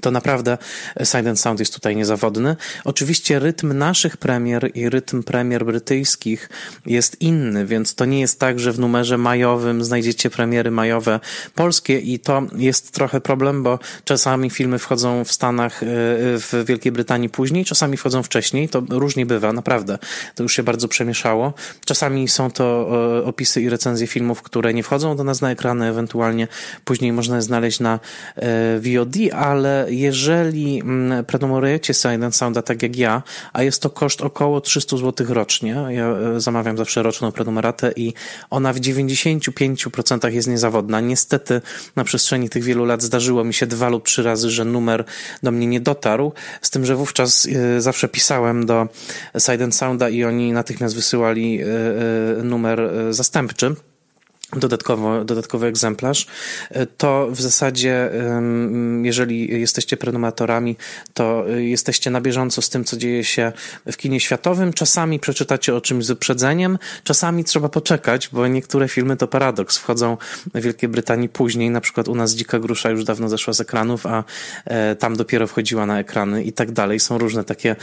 to 0.00 0.10
naprawdę 0.10 0.58
Silent 1.04 1.40
Sound 1.40 1.60
jest 1.60 1.74
tutaj 1.74 1.96
niezawodny. 1.96 2.56
Oczywiście 2.84 3.38
rytm 3.38 3.78
naszych 3.78 4.16
premier 4.16 4.70
i 4.74 4.88
rytm 4.88 5.22
premier 5.22 5.64
brytyjskich 5.64 6.48
jest 6.86 7.20
inny, 7.20 7.66
więc 7.66 7.94
to 7.94 8.04
nie 8.04 8.20
jest 8.20 8.40
tak, 8.40 8.60
że 8.60 8.72
w 8.72 8.78
numerze 8.78 9.18
majowym 9.18 9.84
znajdziecie 9.84 10.30
premiery 10.30 10.70
majowe 10.70 11.20
polskie 11.54 11.98
i 11.98 12.18
to 12.18 12.42
jest 12.56 12.92
trochę 12.92 13.20
problem, 13.20 13.62
bo 13.62 13.78
czasami 14.04 14.50
filmy 14.50 14.78
wchodzą 14.78 15.24
w 15.24 15.32
Stanach, 15.32 15.82
e, 15.82 15.86
w 16.38 16.64
Wielkiej 16.66 16.92
Brytanii 16.92 17.28
później, 17.28 17.64
czasami 17.64 17.96
wchodzą 17.96 18.22
wcześniej, 18.22 18.68
to 18.68 18.82
różnie 18.90 19.26
bywa, 19.26 19.52
naprawdę. 19.52 19.98
To 20.34 20.42
już 20.42 20.54
się 20.54 20.62
bardzo 20.62 20.88
przemieszało. 20.88 21.54
Czasami 21.84 22.28
są 22.28 22.50
to 22.50 22.88
e, 23.20 23.24
opisy 23.24 23.62
i 23.62 23.68
recenzje 23.68 24.06
filmów, 24.06 24.42
które 24.42 24.74
nie 24.74 24.82
wchodzą 24.82 25.16
do 25.16 25.24
nas 25.24 25.40
na 25.40 25.50
ekrany, 25.50 25.86
ewentualnie 25.86 26.48
później 26.84 27.12
można 27.12 27.36
je 27.36 27.42
znaleźć 27.42 27.80
na 27.80 28.00
e, 28.36 28.80
VOD, 28.80 29.16
ale 29.32 29.81
jeżeli 29.88 30.80
mm, 30.80 31.24
prenumerujecie 31.24 31.94
Silent 31.94 32.36
Sounda 32.36 32.62
tak 32.62 32.82
jak 32.82 32.96
ja, 32.96 33.22
a 33.52 33.62
jest 33.62 33.82
to 33.82 33.90
koszt 33.90 34.20
około 34.20 34.60
300 34.60 34.96
zł 34.96 35.26
rocznie, 35.30 35.76
ja 35.88 36.08
e, 36.08 36.40
zamawiam 36.40 36.76
zawsze 36.76 37.02
roczną 37.02 37.32
prenumeratę 37.32 37.92
i 37.96 38.14
ona 38.50 38.72
w 38.72 38.80
95% 38.80 40.32
jest 40.32 40.48
niezawodna. 40.48 41.00
Niestety 41.00 41.60
na 41.96 42.04
przestrzeni 42.04 42.48
tych 42.48 42.64
wielu 42.64 42.84
lat 42.84 43.02
zdarzyło 43.02 43.44
mi 43.44 43.54
się 43.54 43.66
dwa 43.66 43.88
lub 43.88 44.04
trzy 44.04 44.22
razy, 44.22 44.50
że 44.50 44.64
numer 44.64 45.04
do 45.42 45.50
mnie 45.50 45.66
nie 45.66 45.80
dotarł, 45.80 46.32
z 46.62 46.70
tym, 46.70 46.86
że 46.86 46.96
wówczas 46.96 47.46
e, 47.46 47.80
zawsze 47.80 48.08
pisałem 48.08 48.66
do 48.66 48.88
Silent 49.38 49.76
Sounda 49.76 50.08
i 50.08 50.24
oni 50.24 50.52
natychmiast 50.52 50.94
wysyłali 50.94 51.60
e, 51.62 51.66
numer 52.42 52.90
zastępczy 53.10 53.74
dodatkowo, 54.56 55.24
dodatkowy 55.24 55.66
egzemplarz, 55.66 56.26
to 56.96 57.28
w 57.30 57.40
zasadzie, 57.40 58.10
jeżeli 59.02 59.60
jesteście 59.60 59.96
prenumeratorami, 59.96 60.76
to 61.14 61.44
jesteście 61.48 62.10
na 62.10 62.20
bieżąco 62.20 62.62
z 62.62 62.70
tym, 62.70 62.84
co 62.84 62.96
dzieje 62.96 63.24
się 63.24 63.52
w 63.92 63.96
kinie 63.96 64.20
światowym. 64.20 64.72
Czasami 64.72 65.20
przeczytacie 65.20 65.74
o 65.74 65.80
czymś 65.80 66.04
z 66.04 66.08
wyprzedzeniem, 66.08 66.78
czasami 67.04 67.44
trzeba 67.44 67.68
poczekać, 67.68 68.28
bo 68.32 68.46
niektóre 68.46 68.88
filmy 68.88 69.16
to 69.16 69.28
paradoks. 69.28 69.78
Wchodzą 69.78 70.16
w 70.54 70.60
Wielkiej 70.60 70.88
Brytanii 70.88 71.28
później, 71.28 71.70
na 71.70 71.80
przykład 71.80 72.08
u 72.08 72.14
nas 72.14 72.34
Dzika 72.34 72.58
Grusza 72.58 72.90
już 72.90 73.04
dawno 73.04 73.28
zeszła 73.28 73.52
z 73.52 73.60
ekranów, 73.60 74.06
a 74.06 74.24
e, 74.64 74.96
tam 74.96 75.16
dopiero 75.16 75.46
wchodziła 75.46 75.86
na 75.86 76.00
ekrany 76.00 76.44
i 76.44 76.52
tak 76.52 76.72
dalej. 76.72 77.00
Są 77.00 77.18
różne 77.18 77.44
takie 77.44 77.76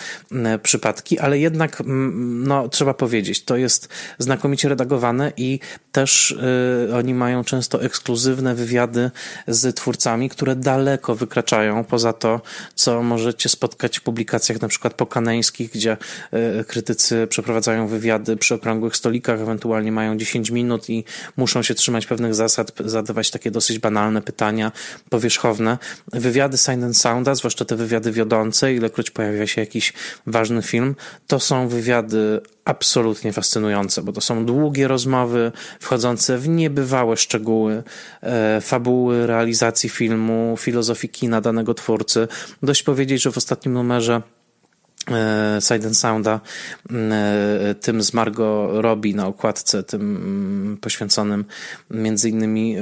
przypadki, 0.63 1.19
ale 1.19 1.39
jednak, 1.39 1.83
no, 1.85 2.69
trzeba 2.69 2.93
powiedzieć, 2.93 3.43
to 3.43 3.57
jest 3.57 3.89
znakomicie 4.19 4.69
redagowane 4.69 5.31
i 5.37 5.59
też 5.91 6.31
e, 6.31 6.58
oni 6.95 7.13
mają 7.13 7.43
często 7.43 7.83
ekskluzywne 7.83 8.55
wywiady 8.55 9.11
z 9.47 9.75
twórcami, 9.75 10.29
które 10.29 10.55
daleko 10.55 11.15
wykraczają 11.15 11.83
poza 11.83 12.13
to, 12.13 12.41
co 12.75 13.03
możecie 13.03 13.49
spotkać 13.49 13.99
w 13.99 14.01
publikacjach 14.01 14.61
na 14.61 14.67
przykład 14.67 14.93
pokaneńskich, 14.93 15.71
gdzie 15.71 15.97
y, 16.59 16.65
krytycy 16.65 17.27
przeprowadzają 17.27 17.87
wywiady 17.87 18.37
przy 18.37 18.55
okrągłych 18.55 18.95
stolikach, 18.95 19.41
ewentualnie 19.41 19.91
mają 19.91 20.17
10 20.17 20.49
minut 20.49 20.89
i 20.89 21.03
muszą 21.37 21.63
się 21.63 21.73
trzymać 21.73 22.05
pewnych 22.05 22.35
zasad, 22.35 22.71
zadawać 22.85 23.31
takie 23.31 23.51
dosyć 23.51 23.79
banalne 23.79 24.21
pytania 24.21 24.71
powierzchowne. 25.09 25.77
Wywiady 26.13 26.57
Sign 26.57 26.83
and 26.83 26.97
Sounda, 26.97 27.35
zwłaszcza 27.35 27.65
te 27.65 27.75
wywiady 27.75 28.11
wiodące, 28.11 28.73
ilekroć 28.73 29.11
pojawia 29.11 29.47
się 29.47 29.61
jakiś 29.61 29.93
ważny 30.27 30.61
film, 30.61 30.95
to 31.27 31.39
są 31.39 31.67
wywiady 31.67 32.41
absolutnie 32.69 33.33
fascynujące, 33.33 34.03
bo 34.03 34.11
to 34.11 34.21
są 34.21 34.45
długie 34.45 34.87
rozmowy 34.87 35.51
wchodzące 35.79 36.37
w 36.37 36.49
niebywałe 36.49 37.17
szczegóły 37.17 37.83
e, 38.21 38.61
fabuły, 38.61 39.27
realizacji 39.27 39.89
filmu, 39.89 40.55
filozofii 40.57 41.09
kina 41.09 41.41
danego 41.41 41.73
twórcy. 41.73 42.27
Dość 42.63 42.83
powiedzieć, 42.83 43.21
że 43.21 43.31
w 43.31 43.37
ostatnim 43.37 43.73
numerze 43.73 44.21
Side 45.59 45.87
and 45.87 45.97
Sounda, 45.97 46.39
e, 46.91 47.75
tym 47.81 48.03
z 48.03 48.13
Margot 48.13 48.69
Robbie 48.73 49.15
na 49.15 49.27
okładce, 49.27 49.83
tym 49.83 50.01
mm, 50.01 50.77
poświęconym 50.77 51.45
między 51.91 52.29
innymi 52.29 52.75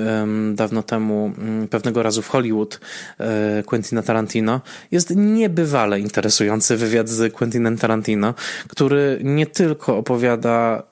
dawno 0.53 0.83
temu 0.83 1.31
mm, 1.37 1.67
pewnego 1.67 2.03
razu 2.03 2.21
w 2.21 2.27
Hollywood 2.27 2.79
e, 3.19 3.63
Quentina 3.63 4.03
Tarantino. 4.03 4.61
Jest 4.91 5.15
niebywale 5.15 5.99
interesujący 5.99 6.77
wywiad 6.77 7.09
z 7.09 7.33
Quentinem 7.33 7.77
Tarantino, 7.77 8.33
który 8.67 9.19
nie 9.23 9.45
tylko 9.45 9.97
opowiada 9.97 10.83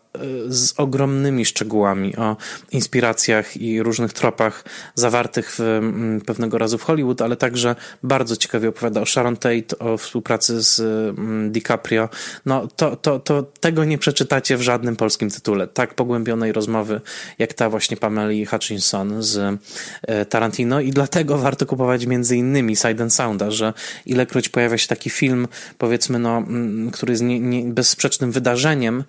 z 0.48 0.74
ogromnymi 0.78 1.46
szczegółami 1.46 2.16
o 2.16 2.38
inspiracjach 2.72 3.58
i 3.58 3.84
różnych 3.84 4.14
tropach 4.14 4.64
zawartych 4.96 5.52
w 5.52 5.60
mm, 5.60 6.22
pewnego 6.22 6.58
razu 6.58 6.78
w 6.78 6.84
Hollywood, 6.84 7.22
ale 7.22 7.36
także 7.36 7.76
bardzo 8.04 8.36
ciekawie 8.36 8.70
opowiada 8.70 9.02
o 9.02 9.06
Sharon 9.06 9.38
Tate, 9.38 9.80
o 9.80 9.98
współpracy 9.98 10.62
z 10.62 10.80
mm, 10.80 11.52
DiCaprio. 11.52 12.10
No 12.46 12.68
to, 12.76 12.96
to, 12.96 13.20
to 13.20 13.44
tego 13.60 13.86
nie 13.86 13.98
przeczytacie 13.98 14.58
w 14.58 14.62
żadnym 14.62 14.96
polskim 14.96 15.30
tytule. 15.30 15.68
Tak 15.68 15.94
pogłębionej 15.94 16.52
rozmowy 16.52 17.02
jak 17.40 17.54
ta 17.54 17.70
właśnie 17.70 17.98
Pameli 17.98 18.46
Hutchinson 18.46 19.24
z 19.24 19.60
e, 20.02 20.26
Tarantino 20.26 20.80
i 20.80 20.92
dlatego 20.92 21.38
warto 21.38 21.66
kupować 21.66 22.06
między 22.06 22.38
innymi 22.38 22.76
Side 22.76 23.04
and 23.04 23.14
Sounda, 23.14 23.52
że 23.52 23.74
ilekroć 24.06 24.50
pojawia 24.50 24.78
się 24.78 24.88
taki 24.88 25.10
film, 25.10 25.48
powiedzmy, 25.78 26.20
no, 26.20 26.38
mm, 26.38 26.92
który 26.92 27.14
jest 27.14 27.24
nie, 27.24 27.40
nie, 27.40 27.64
bezsprzecznym 27.64 28.32
wydarzeniem, 28.32 29.04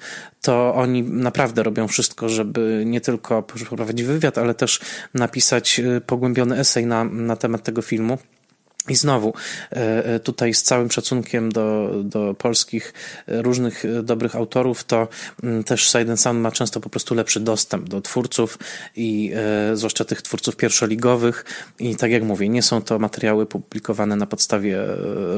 to 0.47 0.75
oni 0.75 1.03
naprawdę 1.03 1.63
robią 1.63 1.89
wszystko, 1.89 2.29
żeby 2.29 2.83
nie 2.87 3.01
tylko 3.01 3.43
przeprowadzić 3.43 4.07
wywiad, 4.07 4.39
ale 4.39 4.55
też 4.55 4.81
napisać 5.15 5.81
y, 5.81 6.01
pogłębiony 6.01 6.59
esej 6.59 6.87
na, 6.87 7.05
na 7.05 7.37
temat 7.37 7.63
tego 7.63 7.83
filmu. 7.83 8.19
I 8.89 8.95
znowu, 8.95 9.35
e, 9.73 10.05
e, 10.05 10.21
tutaj 10.21 10.55
z 10.55 10.63
całym 10.63 10.91
szacunkiem 10.91 11.53
do, 11.53 11.91
do 12.05 12.35
polskich 12.35 12.95
e, 13.29 13.43
różnych 13.43 13.85
dobrych 14.03 14.37
autorów, 14.37 14.85
to 14.85 15.09
mm, 15.43 15.65
też 15.65 15.91
Silent 15.91 16.21
Sound 16.21 16.41
ma 16.41 16.51
często 16.51 16.81
po 16.81 16.91
prostu 16.91 17.15
lepszy 17.15 17.41
dostęp 17.41 17.89
do 17.89 18.01
twórców 18.01 18.59
i 18.97 19.33
zwłaszcza 19.75 20.05
tych 20.05 20.23
twórców 20.23 20.57
pierwszoligowych. 20.57 21.45
I 21.79 21.97
tak 21.97 22.11
jak 22.11 22.23
mówię, 22.23 22.49
nie 22.49 22.63
są 22.63 22.83
to 22.83 22.99
materiały 22.99 23.47
publikowane 23.47 24.17
na 24.17 24.27
podstawie 24.27 24.79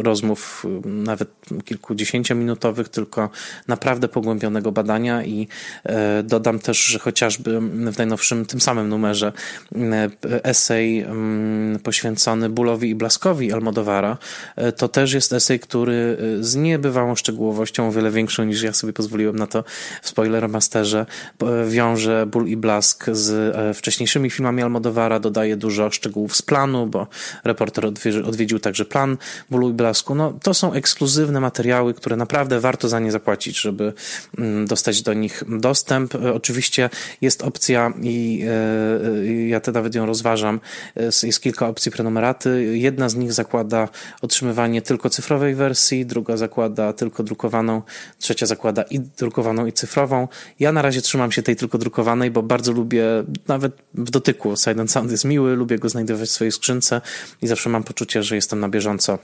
rozmów 0.02 0.66
nawet 0.84 1.28
kilkudziesięciominutowych, 1.64 2.88
tylko 2.88 3.30
naprawdę 3.68 4.08
pogłębionego 4.08 4.72
badania 4.72 5.24
i 5.24 5.48
dodam 6.24 6.58
też, 6.58 6.78
że 6.78 6.98
chociażby 6.98 7.60
w 7.92 7.98
najnowszym, 7.98 8.46
tym 8.46 8.60
samym 8.60 8.88
numerze 8.88 9.32
esej 10.42 11.06
poświęcony 11.82 12.48
bólowi 12.48 12.88
i 12.88 12.94
blaskowi 12.94 13.37
Pedrowi 13.38 13.52
Almodovara, 13.52 14.18
e, 14.56 14.72
to 14.72 14.88
też 14.88 15.12
jest 15.12 15.32
esej, 15.32 15.60
który 15.60 16.16
e, 16.40 16.44
z 16.44 16.56
niebywałą 16.56 17.14
szczegółowością, 17.14 17.88
o 17.88 17.92
wiele 17.92 18.10
większą 18.10 18.44
niż 18.44 18.62
ja 18.62 18.72
sobie 18.72 18.92
pozwoliłem 18.92 19.36
na 19.36 19.46
to 19.46 19.64
w 20.02 20.08
Spoilermasterze, 20.08 21.06
wiąże 21.68 22.26
ból 22.26 22.46
i 22.46 22.56
blask 22.56 23.06
z 23.12 23.56
e, 23.56 23.74
wcześniejszymi 23.74 24.30
filmami 24.30 24.62
Almodovara, 24.62 25.20
dodaje 25.20 25.56
dużo 25.56 25.90
szczegółów 25.90 26.36
z 26.36 26.42
planu, 26.42 26.86
bo 26.86 27.06
reporter 27.44 27.86
odwiedził 28.24 28.58
także 28.58 28.84
plan 28.84 29.16
bólu 29.50 29.70
i 29.70 29.72
blasku. 29.72 30.14
No, 30.14 30.38
to 30.42 30.54
są 30.54 30.72
ekskluzywne 30.72 31.40
materiały, 31.40 31.94
które 31.94 32.16
naprawdę 32.16 32.60
warto 32.60 32.88
za 32.88 33.00
nie 33.00 33.12
zapłacić, 33.12 33.60
żeby 33.60 33.92
mm, 34.38 34.66
dostać 34.66 35.02
do 35.02 35.14
nich 35.14 35.44
dostęp. 35.48 36.14
Oczywiście 36.34 36.90
jest 37.20 37.42
opcja 37.42 37.92
i 38.02 38.44
ja 39.48 39.60
te 39.60 39.72
nawet 39.72 39.94
ją 39.94 40.06
rozważam. 40.06 40.60
Jest 41.22 41.40
kilka 41.40 41.68
opcji 41.68 41.92
prenumeraty. 41.92 42.78
Jedna 42.78 43.08
z 43.08 43.14
nich 43.14 43.27
nich 43.28 43.34
zakłada 43.34 43.88
otrzymywanie 44.22 44.82
tylko 44.82 45.10
cyfrowej 45.10 45.54
wersji, 45.54 46.06
druga 46.06 46.36
zakłada 46.36 46.92
tylko 46.92 47.22
drukowaną, 47.22 47.82
trzecia 48.18 48.46
zakłada 48.46 48.82
i 48.82 49.00
drukowaną 49.00 49.66
i 49.66 49.72
cyfrową. 49.72 50.28
Ja 50.60 50.72
na 50.72 50.82
razie 50.82 51.00
trzymam 51.00 51.32
się 51.32 51.42
tej 51.42 51.56
tylko 51.56 51.78
drukowanej, 51.78 52.30
bo 52.30 52.42
bardzo 52.42 52.72
lubię, 52.72 53.04
nawet 53.48 53.72
w 53.94 54.10
dotyku 54.10 54.56
Silent 54.56 54.90
Sound 54.90 55.10
jest 55.10 55.24
miły, 55.24 55.56
lubię 55.56 55.78
go 55.78 55.88
znajdować 55.88 56.28
w 56.28 56.32
swojej 56.32 56.52
skrzynce 56.52 57.00
i 57.42 57.46
zawsze 57.46 57.70
mam 57.70 57.84
poczucie, 57.84 58.22
że 58.22 58.34
jestem 58.34 58.60
na 58.60 58.68
bieżąco 58.68 59.18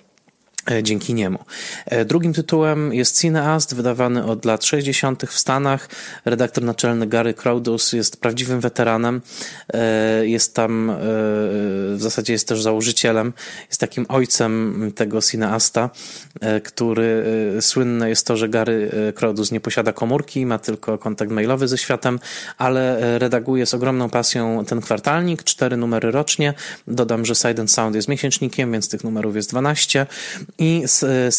dzięki 0.82 1.14
niemu. 1.14 1.38
E, 1.86 2.04
drugim 2.04 2.32
tytułem 2.32 2.94
jest 2.94 3.20
Cineast, 3.20 3.74
wydawany 3.74 4.24
od 4.24 4.44
lat 4.44 4.64
60. 4.64 5.22
w 5.26 5.38
Stanach. 5.38 5.88
Redaktor 6.24 6.64
naczelny 6.64 7.06
Gary 7.06 7.34
Crowdus 7.34 7.92
jest 7.92 8.20
prawdziwym 8.20 8.60
weteranem. 8.60 9.20
E, 9.74 10.26
jest 10.26 10.54
tam, 10.54 10.92
w 11.94 11.96
zasadzie 11.98 12.32
jest 12.32 12.48
też 12.48 12.62
założycielem, 12.62 13.32
jest 13.68 13.80
takim 13.80 14.06
ojcem 14.08 14.92
tego 14.94 15.22
Cineasta, 15.22 15.90
który 16.64 17.24
słynny 17.60 18.08
jest 18.08 18.26
to, 18.26 18.36
że 18.36 18.48
Gary 18.48 18.90
Crowdus 19.14 19.52
nie 19.52 19.60
posiada 19.60 19.92
komórki, 19.92 20.46
ma 20.46 20.58
tylko 20.58 20.98
kontakt 20.98 21.30
mailowy 21.30 21.68
ze 21.68 21.78
światem, 21.78 22.20
ale 22.58 23.18
redaguje 23.18 23.66
z 23.66 23.74
ogromną 23.74 24.10
pasją 24.10 24.64
ten 24.64 24.80
kwartalnik, 24.80 25.44
cztery 25.44 25.76
numery 25.76 26.10
rocznie. 26.10 26.54
Dodam, 26.86 27.24
że 27.24 27.34
Side 27.34 27.68
Sound 27.68 27.96
jest 27.96 28.08
miesięcznikiem, 28.08 28.72
więc 28.72 28.88
tych 28.88 29.04
numerów 29.04 29.36
jest 29.36 29.50
12. 29.50 30.06
I 30.58 30.84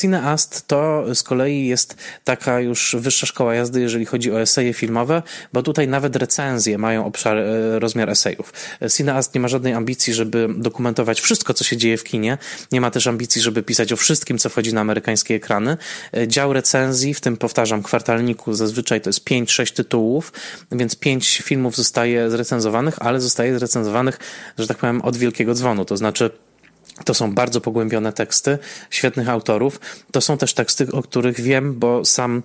Cineast 0.02 0.68
to 0.68 1.06
z 1.16 1.24
kolei 1.24 1.68
jest 1.68 1.96
taka 2.24 2.60
już 2.60 2.96
wyższa 3.00 3.26
szkoła 3.26 3.56
jazdy, 3.56 3.82
jeżeli 3.82 4.06
chodzi 4.06 4.32
o 4.32 4.42
eseje 4.42 4.74
filmowe, 4.74 5.24
bo 5.54 5.64
tutaj 5.64 5.88
nawet 5.88 6.16
recenzje 6.16 6.78
mają 6.78 7.06
obszar, 7.06 7.38
e, 7.38 7.80
rozmiar 7.80 8.10
esejów. 8.10 8.54
Cineast 8.96 9.36
nie 9.36 9.42
ma 9.42 9.48
żadnej 9.48 9.74
ambicji, 9.74 10.14
żeby 10.14 10.48
dokumentować 10.58 11.22
wszystko, 11.22 11.54
co 11.54 11.64
się 11.64 11.78
dzieje 11.78 11.98
w 11.98 12.04
kinie. 12.04 12.38
Nie 12.72 12.82
ma 12.82 12.92
też 12.92 13.08
ambicji, 13.08 13.42
żeby 13.42 13.64
pisać 13.64 13.94
o 13.94 13.96
wszystkim, 13.96 14.38
co 14.38 14.50
wchodzi 14.50 14.74
na 14.74 14.82
amerykańskie 14.82 15.36
ekrany. 15.36 15.78
E, 16.18 16.28
dział 16.28 16.54
recenzji, 16.54 17.14
w 17.14 17.22
tym 17.22 17.38
powtarzam, 17.38 17.84
kwartalniku 17.84 18.54
zazwyczaj 18.54 19.02
to 19.02 19.10
jest 19.10 19.26
5-6 19.26 19.74
tytułów, 19.74 20.34
więc 20.72 20.96
5 20.96 21.42
filmów 21.44 21.76
zostaje 21.76 22.30
zrecenzowanych, 22.30 22.96
ale 23.00 23.22
zostaje 23.22 23.60
zrecenzowanych, 23.60 24.20
że 24.58 24.68
tak 24.68 24.78
powiem, 24.78 25.02
od 25.02 25.18
wielkiego 25.18 25.54
dzwonu. 25.54 25.86
To 25.86 25.98
znaczy, 25.98 26.30
to 27.04 27.14
są 27.14 27.34
bardzo 27.34 27.62
pogłębione 27.62 28.14
teksty 28.14 28.58
świetnych 28.90 29.30
autorów. 29.30 29.80
To 30.12 30.22
są 30.22 30.38
też 30.38 30.54
teksty, 30.54 30.92
o 30.92 31.04
których 31.04 31.42
wiem, 31.42 31.80
bo 31.80 32.06
sam 32.06 32.44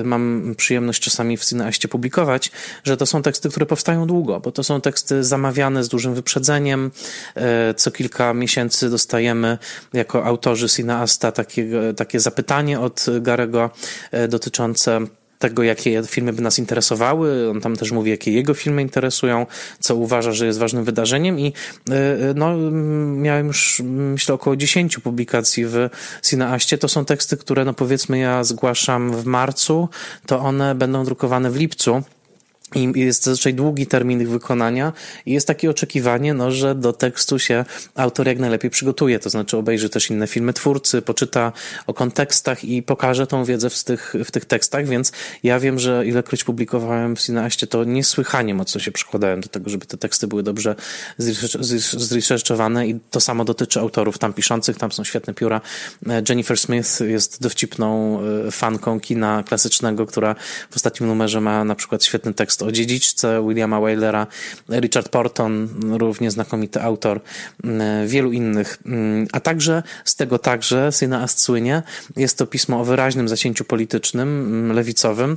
y, 0.00 0.04
mam 0.04 0.54
przyjemność 0.56 1.02
czasami 1.02 1.36
w 1.36 1.44
Cineaście 1.44 1.88
publikować, 1.88 2.50
że 2.84 2.96
to 2.96 3.06
są 3.06 3.22
teksty, 3.22 3.48
które 3.48 3.66
powstają 3.66 4.06
długo, 4.06 4.40
bo 4.40 4.52
to 4.52 4.64
są 4.64 4.80
teksty 4.80 5.24
zamawiane 5.24 5.84
z 5.84 5.88
dużym 5.88 6.14
wyprzedzeniem. 6.14 6.90
Y, 7.70 7.74
co 7.74 7.90
kilka 7.90 8.34
miesięcy 8.34 8.90
dostajemy 8.90 9.58
jako 9.92 10.24
autorzy 10.24 10.68
Cineasta 10.68 11.32
takie, 11.32 11.66
takie 11.96 12.20
zapytanie 12.20 12.80
od 12.80 13.06
Garego 13.20 13.70
y, 14.14 14.28
dotyczące 14.28 15.06
tego, 15.38 15.62
jakie 15.62 16.02
filmy 16.06 16.32
by 16.32 16.42
nas 16.42 16.58
interesowały. 16.58 17.50
On 17.50 17.60
tam 17.60 17.76
też 17.76 17.92
mówi, 17.92 18.10
jakie 18.10 18.32
jego 18.32 18.54
filmy 18.54 18.82
interesują, 18.82 19.46
co 19.80 19.96
uważa, 19.96 20.32
że 20.32 20.46
jest 20.46 20.58
ważnym 20.58 20.84
wydarzeniem 20.84 21.40
i 21.40 21.52
e, 21.90 21.92
e, 21.92 22.34
no, 22.34 22.56
miałem 23.16 23.46
już, 23.46 23.82
myślę, 23.84 24.34
około 24.34 24.56
10 24.56 24.98
publikacji 24.98 25.66
w 25.66 25.88
Cineaście. 26.22 26.78
To 26.78 26.88
są 26.88 27.04
teksty, 27.04 27.36
które, 27.36 27.64
no 27.64 27.74
powiedzmy, 27.74 28.18
ja 28.18 28.44
zgłaszam 28.44 29.12
w 29.12 29.24
marcu, 29.26 29.88
to 30.26 30.38
one 30.38 30.74
będą 30.74 31.04
drukowane 31.04 31.50
w 31.50 31.56
lipcu. 31.56 32.02
I 32.74 32.92
jest 33.00 33.24
zazwyczaj 33.24 33.54
długi 33.54 33.86
termin 33.86 34.20
ich 34.20 34.30
wykonania 34.30 34.92
i 35.26 35.32
jest 35.32 35.46
takie 35.46 35.70
oczekiwanie, 35.70 36.34
no, 36.34 36.50
że 36.50 36.74
do 36.74 36.92
tekstu 36.92 37.38
się 37.38 37.64
autor 37.94 38.26
jak 38.26 38.38
najlepiej 38.38 38.70
przygotuje, 38.70 39.18
to 39.18 39.30
znaczy 39.30 39.56
obejrzy 39.56 39.88
też 39.88 40.10
inne 40.10 40.26
filmy 40.26 40.52
twórcy, 40.52 41.02
poczyta 41.02 41.52
o 41.86 41.94
kontekstach 41.94 42.64
i 42.64 42.82
pokaże 42.82 43.26
tą 43.26 43.44
wiedzę 43.44 43.70
w 43.70 43.84
tych, 43.84 44.14
w 44.24 44.30
tych 44.30 44.44
tekstach, 44.44 44.86
więc 44.86 45.12
ja 45.42 45.60
wiem, 45.60 45.78
że 45.78 46.06
ilekroć 46.06 46.44
publikowałem 46.44 47.16
w 47.16 47.20
Cineaście, 47.20 47.66
to 47.66 47.84
niesłychanie 47.84 48.54
mocno 48.54 48.80
się 48.80 48.92
przykładałem 48.92 49.40
do 49.40 49.48
tego, 49.48 49.70
żeby 49.70 49.86
te 49.86 49.96
teksty 49.96 50.26
były 50.26 50.42
dobrze 50.42 50.74
zresearchowane 51.18 52.88
i 52.88 53.00
to 53.10 53.20
samo 53.20 53.44
dotyczy 53.44 53.80
autorów 53.80 54.18
tam 54.18 54.32
piszących, 54.32 54.76
tam 54.76 54.92
są 54.92 55.04
świetne 55.04 55.34
pióra. 55.34 55.60
Jennifer 56.28 56.58
Smith 56.58 57.00
jest 57.00 57.42
dowcipną 57.42 58.20
e, 58.46 58.50
fanką 58.50 59.00
kina 59.00 59.42
klasycznego, 59.42 60.06
która 60.06 60.34
w 60.70 60.76
ostatnim 60.76 61.08
numerze 61.08 61.40
ma 61.40 61.64
na 61.64 61.74
przykład 61.74 62.04
świetny 62.04 62.34
tekst 62.34 62.55
tekst 62.56 62.62
o 62.62 62.72
dziedziczce 62.72 63.42
Williama 63.48 63.80
Wylera, 63.80 64.26
Richard 64.68 65.08
Porton, 65.08 65.68
równie 65.98 66.30
znakomity 66.30 66.82
autor, 66.82 67.20
mm, 67.64 68.08
wielu 68.08 68.32
innych, 68.32 68.78
mm, 68.86 69.26
a 69.32 69.40
także 69.40 69.82
z 70.04 70.14
tego 70.16 70.38
także 70.38 70.90
Cineast 70.98 71.40
słynie. 71.40 71.82
Jest 72.16 72.38
to 72.38 72.46
pismo 72.46 72.80
o 72.80 72.84
wyraźnym 72.84 73.28
zacięciu 73.28 73.64
politycznym, 73.64 74.28
mm, 74.28 74.76
lewicowym, 74.76 75.36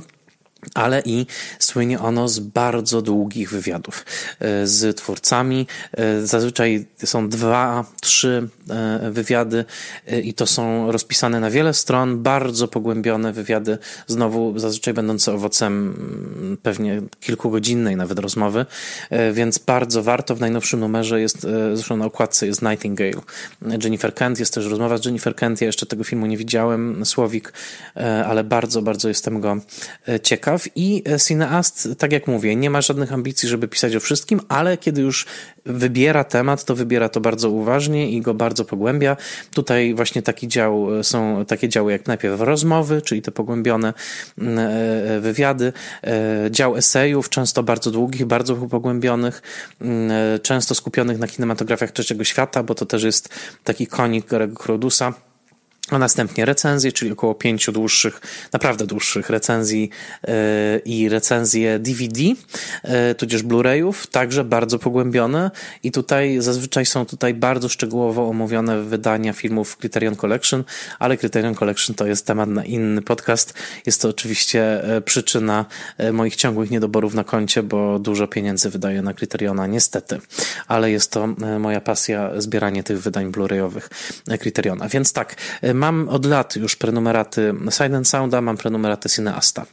ale 0.74 1.02
i 1.04 1.26
słynie 1.58 2.00
ono 2.00 2.28
z 2.28 2.38
bardzo 2.38 3.02
długich 3.02 3.50
wywiadów 3.50 4.04
e, 4.40 4.66
z 4.66 4.96
twórcami. 4.96 5.66
E, 5.92 6.26
zazwyczaj 6.26 6.86
są 7.04 7.28
dwa, 7.28 7.84
trzy 8.00 8.48
wywiady 9.10 9.64
i 10.22 10.34
to 10.34 10.46
są 10.46 10.92
rozpisane 10.92 11.40
na 11.40 11.50
wiele 11.50 11.74
stron, 11.74 12.22
bardzo 12.22 12.68
pogłębione 12.68 13.32
wywiady, 13.32 13.78
znowu 14.06 14.58
zazwyczaj 14.58 14.94
będące 14.94 15.32
owocem 15.32 15.72
mm, 15.72 16.56
pewnie 16.62 17.02
kilkugodzinnej 17.20 17.96
nawet 17.96 18.18
rozmowy, 18.18 18.66
więc 19.32 19.58
bardzo 19.58 20.02
warto. 20.02 20.36
W 20.36 20.40
najnowszym 20.40 20.80
numerze 20.80 21.20
jest, 21.20 21.46
zresztą 21.74 21.96
na 21.96 22.04
okładce 22.04 22.46
jest 22.46 22.62
Nightingale. 22.62 23.22
Jennifer 23.84 24.14
Kent, 24.14 24.40
jest 24.40 24.54
też 24.54 24.66
rozmowa 24.66 24.98
z 24.98 25.04
Jennifer 25.04 25.34
Kent, 25.34 25.60
ja 25.60 25.66
jeszcze 25.66 25.86
tego 25.86 26.04
filmu 26.04 26.26
nie 26.26 26.36
widziałem, 26.36 27.06
Słowik, 27.06 27.52
ale 28.26 28.44
bardzo, 28.44 28.82
bardzo 28.82 29.08
jestem 29.08 29.40
go 29.40 29.56
ciekaw 30.22 30.68
i 30.76 31.04
Cineast, 31.26 31.88
tak 31.98 32.12
jak 32.12 32.26
mówię, 32.26 32.56
nie 32.56 32.70
ma 32.70 32.80
żadnych 32.80 33.12
ambicji, 33.12 33.48
żeby 33.48 33.68
pisać 33.68 33.96
o 33.96 34.00
wszystkim, 34.00 34.40
ale 34.48 34.76
kiedy 34.76 35.02
już 35.02 35.26
wybiera 35.66 36.24
temat, 36.24 36.64
to 36.64 36.74
wybiera 36.74 37.08
to 37.08 37.20
bardzo 37.20 37.50
uważnie 37.50 38.10
i 38.10 38.20
go 38.20 38.34
bardzo 38.34 38.64
pogłębia. 38.64 39.16
Tutaj 39.54 39.94
właśnie 39.94 40.22
taki 40.22 40.48
dział, 40.48 40.88
są 41.02 41.44
takie 41.44 41.68
działy 41.68 41.92
jak 41.92 42.06
najpierw 42.06 42.40
rozmowy, 42.40 43.02
czyli 43.02 43.22
te 43.22 43.32
pogłębione 43.32 43.94
mm, 44.38 44.58
e, 44.58 45.20
wywiady, 45.20 45.72
e, 46.04 46.50
dział 46.50 46.76
esejów, 46.76 47.28
często 47.28 47.62
bardzo 47.62 47.90
długich, 47.90 48.24
bardzo 48.24 48.56
pogłębionych, 48.56 49.42
mm, 49.80 50.10
e, 50.10 50.38
często 50.38 50.74
skupionych 50.74 51.18
na 51.18 51.26
kinematografiach 51.26 51.92
trzeciego 51.92 52.24
świata, 52.24 52.62
bo 52.62 52.74
to 52.74 52.86
też 52.86 53.02
jest 53.02 53.28
taki 53.64 53.86
konik 53.86 54.26
Garego 54.26 54.64
Crodusa 54.64 55.14
a 55.90 55.98
następnie 55.98 56.44
recenzje, 56.44 56.92
czyli 56.92 57.12
około 57.12 57.34
pięciu 57.34 57.72
dłuższych, 57.72 58.20
naprawdę 58.52 58.86
dłuższych 58.86 59.30
recenzji 59.30 59.90
yy, 60.28 60.34
i 60.84 61.08
recenzje 61.08 61.78
DVD, 61.78 62.20
yy, 62.22 62.34
tudzież 63.16 63.42
Blu-rayów, 63.42 64.06
także 64.06 64.44
bardzo 64.44 64.78
pogłębione 64.78 65.50
i 65.82 65.92
tutaj 65.92 66.40
zazwyczaj 66.40 66.86
są 66.86 67.06
tutaj 67.06 67.34
bardzo 67.34 67.68
szczegółowo 67.68 68.28
omówione 68.28 68.82
wydania 68.82 69.32
filmów 69.32 69.76
Criterion 69.76 70.16
Collection, 70.16 70.64
ale 70.98 71.16
Criterion 71.16 71.54
Collection 71.54 71.96
to 71.96 72.06
jest 72.06 72.26
temat 72.26 72.48
na 72.48 72.64
inny 72.64 73.02
podcast. 73.02 73.54
Jest 73.86 74.02
to 74.02 74.08
oczywiście 74.08 74.82
yy, 74.88 75.00
przyczyna 75.00 75.66
moich 76.12 76.36
ciągłych 76.36 76.70
niedoborów 76.70 77.14
na 77.14 77.24
koncie, 77.24 77.62
bo 77.62 77.98
dużo 77.98 78.28
pieniędzy 78.28 78.70
wydaję 78.70 79.02
na 79.02 79.14
Criteriona, 79.14 79.66
niestety, 79.66 80.20
ale 80.68 80.90
jest 80.90 81.12
to 81.12 81.26
moja 81.58 81.80
pasja, 81.80 82.40
zbieranie 82.40 82.82
tych 82.82 83.02
wydań 83.02 83.32
Blu-rayowych 83.32 83.88
Criteriona. 84.40 84.88
Więc 84.88 85.12
tak, 85.12 85.36
Mam 85.80 86.08
od 86.08 86.26
lat 86.26 86.56
już 86.56 86.76
prenumeraty 86.76 87.54
Silent 87.70 88.08
Sounda, 88.08 88.40
mam 88.40 88.56
prenumeratę 88.56 89.08
Cineasta. 89.08 89.66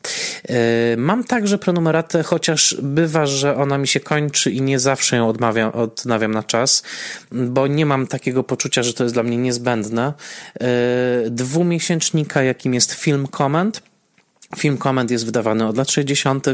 E, 0.49 0.97
mam 0.97 1.23
także 1.23 1.57
prenumeratę, 1.57 2.23
chociaż 2.23 2.75
bywa, 2.81 3.25
że 3.25 3.55
ona 3.55 3.77
mi 3.77 3.87
się 3.87 3.99
kończy 3.99 4.51
i 4.51 4.61
nie 4.61 4.79
zawsze 4.79 5.15
ją 5.17 5.29
odmawiam, 5.29 5.71
odnawiam 5.71 6.31
na 6.31 6.43
czas, 6.43 6.83
bo 7.31 7.67
nie 7.67 7.85
mam 7.85 8.07
takiego 8.07 8.43
poczucia, 8.43 8.83
że 8.83 8.93
to 8.93 9.03
jest 9.03 9.15
dla 9.15 9.23
mnie 9.23 9.37
niezbędne. 9.37 10.13
E, 10.59 10.65
dwumiesięcznika, 11.29 12.43
jakim 12.43 12.73
jest 12.73 12.93
Film 12.93 13.27
Comment, 13.37 13.81
Film 14.55 14.77
Comment 14.77 15.11
jest 15.11 15.25
wydawany 15.25 15.67
od 15.67 15.77
lat 15.77 15.91
60. 15.91 16.47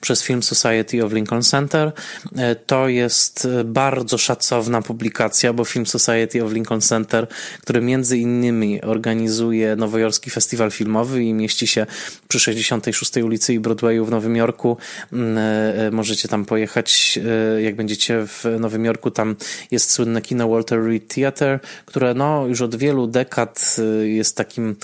przez 0.00 0.22
Film 0.22 0.42
Society 0.42 1.04
of 1.04 1.12
Lincoln 1.12 1.42
Center. 1.42 1.92
E, 2.36 2.54
to 2.54 2.88
jest 2.88 3.48
bardzo 3.64 4.18
szacowna 4.18 4.82
publikacja, 4.82 5.52
bo 5.52 5.64
Film 5.64 5.86
Society 5.86 6.44
of 6.44 6.52
Lincoln 6.52 6.80
Center, 6.80 7.26
który 7.60 7.80
między 7.80 8.18
innymi 8.18 8.82
organizuje 8.82 9.76
Nowojorski 9.76 10.30
Festiwal 10.30 10.70
Filmowy 10.70 11.22
i 11.22 11.34
mieści 11.34 11.66
się 11.66 11.86
przy 12.28 12.40
66. 12.40 13.16
ulicy 13.16 13.54
i 13.54 13.60
Broadwayu 13.60 14.04
w 14.04 14.10
Nowym 14.10 14.36
Jorku. 14.36 14.76
Mm, 15.12 15.38
e, 15.38 15.86
e, 15.86 15.90
możecie 15.90 16.28
tam 16.28 16.44
pojechać, 16.44 17.18
jak 17.62 17.76
będziecie 17.76 18.26
w 18.26 18.44
Nowym 18.60 18.84
Jorku. 18.84 19.10
Tam 19.10 19.36
jest 19.70 19.90
słynne 19.90 20.22
kino 20.22 20.48
Walter 20.48 20.84
Reed 20.84 21.14
Theater, 21.14 21.60
które 21.86 22.14
no, 22.14 22.46
już 22.46 22.60
od 22.60 22.76
wielu 22.76 23.06
dekad 23.06 23.76
jest 24.02 24.36
takim, 24.36 24.76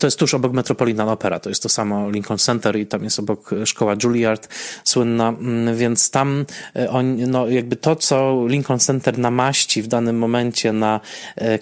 to 0.00 0.06
jest 0.06 0.18
tuż 0.18 0.34
obok 0.34 0.52
Metropolitan 0.52 1.08
Opera, 1.08 1.40
to 1.40 1.48
jest 1.48 1.62
to 1.62 1.68
samo 1.68 1.83
samo 1.84 2.10
Lincoln 2.10 2.38
Center 2.38 2.76
i 2.76 2.86
tam 2.86 3.04
jest 3.04 3.18
obok 3.18 3.50
szkoła 3.64 3.94
Juilliard 4.04 4.48
słynna, 4.84 5.28
mm, 5.28 5.76
więc 5.76 6.10
tam 6.10 6.44
on, 6.88 7.30
no 7.30 7.48
jakby 7.48 7.76
to, 7.76 7.96
co 7.96 8.46
Lincoln 8.46 8.78
Center 8.78 9.18
namaści 9.18 9.82
w 9.82 9.86
danym 9.86 10.18
momencie 10.18 10.72
na 10.72 11.00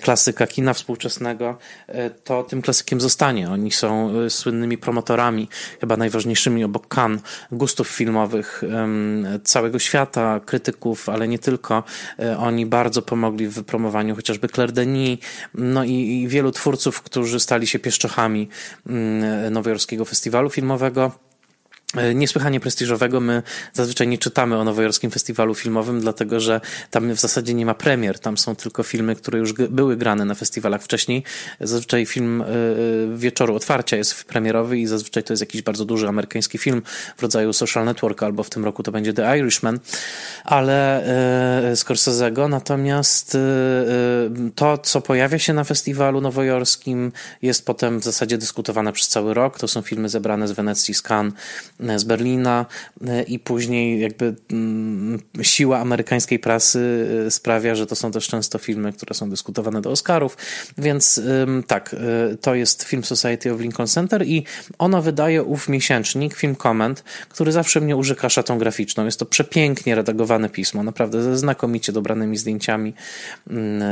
klasyka 0.01 0.47
kina 0.47 0.75
współczesnego, 0.75 1.59
to 2.25 2.43
tym 2.43 2.63
klasykiem 2.63 3.01
zostanie. 3.01 3.51
Oni 3.51 3.71
są 3.71 4.13
słynnymi 4.29 4.79
promotorami, 4.79 5.49
chyba 5.81 5.97
najważniejszymi 5.97 6.65
obok 6.65 6.87
Cannes, 6.89 7.21
gustów 7.53 7.89
filmowych 7.89 8.63
całego 9.45 9.79
świata, 9.79 10.41
krytyków, 10.47 11.09
ale 11.09 11.29
nie 11.29 11.39
tylko. 11.39 11.83
Oni 12.39 12.67
bardzo 12.67 13.03
pomogli 13.03 13.49
w 13.49 13.55
wypromowaniu 13.55 14.17
chociażby 14.17 14.49
Claire 14.49 14.73
Denis, 14.73 15.19
no 15.55 15.85
i, 15.85 15.93
i 15.93 16.29
wielu 16.29 16.53
twórców, 16.53 17.03
którzy 17.03 17.41
stali 17.41 17.67
się 17.67 17.79
pieszczochami 17.79 18.49
mm, 18.87 19.53
nowojorskiego 19.53 20.05
festiwalu 20.13 20.51
filmowego. 20.51 21.13
E, 21.97 22.15
niesłychanie 22.15 22.61
prestiżowego. 22.61 23.21
My 23.21 23.43
zazwyczaj 23.73 24.09
nie 24.09 24.19
czytamy 24.19 24.59
o 24.59 24.65
Nowojorskim 24.65 25.11
Festiwalu 25.11 25.55
Filmowym, 25.55 26.01
dlatego 26.01 26.41
że 26.41 26.61
tam 26.91 27.15
w 27.15 27.21
zasadzie 27.21 27.55
nie 27.55 27.67
ma 27.67 27.75
premier. 27.75 28.19
Tam 28.19 28.39
są 28.39 28.57
tylko 28.57 28.83
filmy, 28.83 29.17
które 29.17 29.39
już 29.39 29.53
były 29.53 29.97
grane 29.97 30.25
na 30.25 30.35
festiwalach 30.35 30.83
wcześniej. 30.83 31.25
Zazwyczaj 31.61 32.07
film 32.07 32.43
e, 32.43 32.45
e, 32.45 32.49
wieczoru 33.17 33.55
otwarcia 33.55 33.97
jest 33.97 34.25
premierowy 34.25 34.79
i 34.79 34.87
zazwyczaj 34.87 35.23
to 35.23 35.33
jest 35.33 35.41
jakiś 35.41 35.63
bardzo 35.63 35.85
duży 35.85 36.09
amerykański 36.09 36.59
film 36.59 36.83
w 37.17 37.23
rodzaju 37.23 37.53
Social 37.53 37.85
Network, 37.85 38.23
albo 38.23 38.43
w 38.43 38.51
tym 38.51 38.65
roku 38.65 38.83
to 38.83 38.93
będzie 38.93 39.13
The 39.13 39.39
Irishman, 39.39 39.79
ale 40.45 41.05
Scorsese'ego. 41.75 42.49
Natomiast 42.49 43.37
to, 44.55 44.79
co 44.79 45.01
pojawia 45.01 45.39
się 45.39 45.53
na 45.53 45.65
festiwalu 45.65 46.21
nowojorskim, 46.21 47.13
jest 47.43 47.67
potem 47.67 48.01
w 48.01 48.05
zasadzie 48.05 48.39
dyskutowane 48.39 48.93
przez 48.93 49.09
cały 49.09 49.35
rok. 49.35 49.59
To 49.59 49.69
są 49.69 49.83
filmy 49.83 50.09
zebrane 50.09 50.49
z 50.49 50.53
Wenecji, 50.53 50.95
z 50.95 51.03
Cannes, 51.03 51.35
z 51.97 52.05
Berlina 52.05 52.67
e, 53.07 53.23
i 53.23 53.39
później 53.39 54.01
jakby 54.01 54.35
mm, 54.53 55.19
siła 55.43 55.79
amerykańskiej 55.79 56.39
prasy 56.39 57.09
e, 57.27 57.31
sprawia, 57.31 57.75
że 57.75 57.87
to 57.87 57.97
są 57.97 58.13
też 58.13 58.29
często 58.29 58.59
filmy, 58.59 58.93
które 58.93 59.15
są 59.15 59.31
dyskutowane 59.31 59.81
do 59.81 59.91
Oscarów, 59.91 60.37
więc 60.79 61.21
tak, 61.67 61.95
e, 61.95 62.37
to 62.37 62.55
jest 62.55 62.83
Film 62.83 63.05
Society 63.05 63.53
of 63.53 63.61
Lincoln 63.61 63.89
Center 63.89 64.27
i 64.27 64.45
ono 64.79 65.03
wydaje 65.03 65.43
ów 65.43 65.69
miesięcznik, 65.69 66.35
Film 66.35 66.57
Comment, 66.57 67.05
który 67.29 67.53
zawsze 67.53 67.81
mnie 67.81 67.97
użyka 67.97 68.29
szatą 68.29 68.59
graficzną. 68.59 69.05
Jest 69.05 69.19
to 69.19 69.27
przepięknie 69.27 69.95
redagowane 69.95 70.49
pismo, 70.49 70.83
naprawdę 70.83 71.23
ze 71.23 71.39
znakomicie 71.39 71.93
dobranymi 71.93 72.37
zdjęciami, 72.37 72.95
mm, 73.51 73.83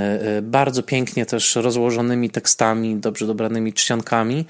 bardzo 0.42 0.82
pięknie 0.82 1.26
też 1.26 1.56
rozłożonymi 1.56 2.30
tekstami, 2.30 2.96
dobrze 2.96 3.26
dobranymi 3.26 3.72
czcionkami. 3.72 4.46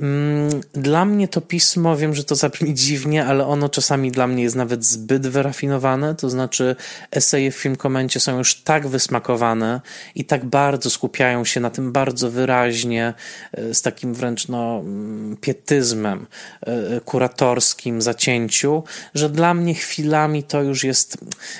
Mm, 0.00 0.60
dla 0.72 1.04
mnie 1.04 1.28
to 1.28 1.40
pismo, 1.40 1.96
wiem, 1.96 2.14
że 2.14 2.24
to 2.24 2.34
zabrzmi 2.34 2.73
dziwnie, 2.74 3.26
ale 3.26 3.46
ono 3.46 3.68
czasami 3.68 4.12
dla 4.12 4.26
mnie 4.26 4.42
jest 4.42 4.56
nawet 4.56 4.84
zbyt 4.84 5.26
wyrafinowane, 5.26 6.14
to 6.14 6.30
znaczy 6.30 6.76
eseje 7.10 7.50
w 7.50 7.56
film 7.56 7.76
komencie 7.76 8.20
są 8.20 8.38
już 8.38 8.54
tak 8.54 8.88
wysmakowane 8.88 9.80
i 10.14 10.24
tak 10.24 10.44
bardzo 10.44 10.90
skupiają 10.90 11.44
się 11.44 11.60
na 11.60 11.70
tym 11.70 11.92
bardzo 11.92 12.30
wyraźnie, 12.30 13.14
e, 13.52 13.74
z 13.74 13.82
takim 13.82 14.14
wręcz 14.14 14.48
no, 14.48 14.80
mm, 14.80 15.36
pietyzmem 15.36 16.26
e, 16.66 16.96
e, 16.96 17.00
kuratorskim 17.00 18.02
zacięciu, 18.02 18.82
że 19.14 19.30
dla 19.30 19.54
mnie 19.54 19.74
chwilami 19.74 20.42
to 20.42 20.62
już 20.62 20.84
jest 20.84 21.18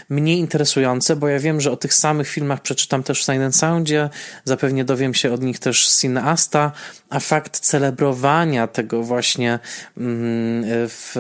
mniej 0.09 0.39
interesujące, 0.39 1.17
bo 1.17 1.29
ja 1.29 1.39
wiem, 1.39 1.61
że 1.61 1.73
o 1.73 1.77
tych 1.77 1.95
samych 1.95 2.29
filmach 2.29 2.63
przeczytam 2.63 3.03
też 3.03 3.23
w 3.23 3.25
Silent 3.25 3.57
Soundzie, 3.57 4.11
zapewnie 4.45 4.85
dowiem 4.85 5.15
się 5.15 5.33
od 5.33 5.43
nich 5.43 5.59
też 5.59 5.89
z 5.89 6.01
cineasta, 6.01 6.73
a 7.11 7.21
fakt 7.21 7.61
celebrowania 7.61 8.67
tego 8.67 9.03
właśnie 9.03 9.59
mm, 9.97 10.65
w, 11.05 11.17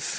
w 0.00 0.16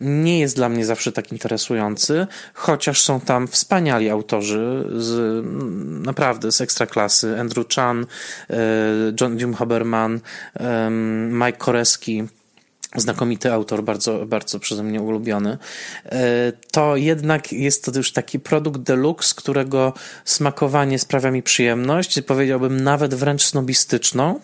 nie 0.00 0.40
jest 0.40 0.56
dla 0.56 0.68
mnie 0.68 0.84
zawsze 0.84 1.12
tak 1.12 1.32
interesujący, 1.32 2.26
chociaż 2.54 3.02
są 3.02 3.20
tam 3.20 3.48
wspaniali 3.48 4.10
autorzy 4.10 4.84
z, 4.96 5.44
mm, 5.46 6.02
naprawdę 6.02 6.52
z 6.52 6.60
ekstraklasy. 6.60 7.40
Andrew 7.40 7.68
Chan, 7.68 8.06
e, 8.50 8.56
John 9.20 9.38
Jim 9.38 9.54
Haberman, 9.54 10.20
Mike 11.30 11.58
Koreski, 11.58 12.24
znakomity 12.96 13.52
autor, 13.52 13.82
bardzo, 13.82 14.26
bardzo 14.26 14.60
przeze 14.60 14.82
mnie 14.82 15.02
ulubiony, 15.02 15.58
e, 16.04 16.52
to 16.72 16.96
jednak 16.96 17.52
jest 17.52 17.84
to 17.84 17.92
już 17.96 18.12
taki 18.12 18.40
produkt 18.40 18.80
deluxe, 18.80 19.34
którego 19.36 19.92
smakowanie 20.24 20.98
sprawia 20.98 21.30
mi 21.30 21.42
przyjemność, 21.42 22.20
powiedziałbym 22.26 22.80
nawet 22.80 23.14
wręcz 23.14 23.42
snobistyczną, 23.42 24.40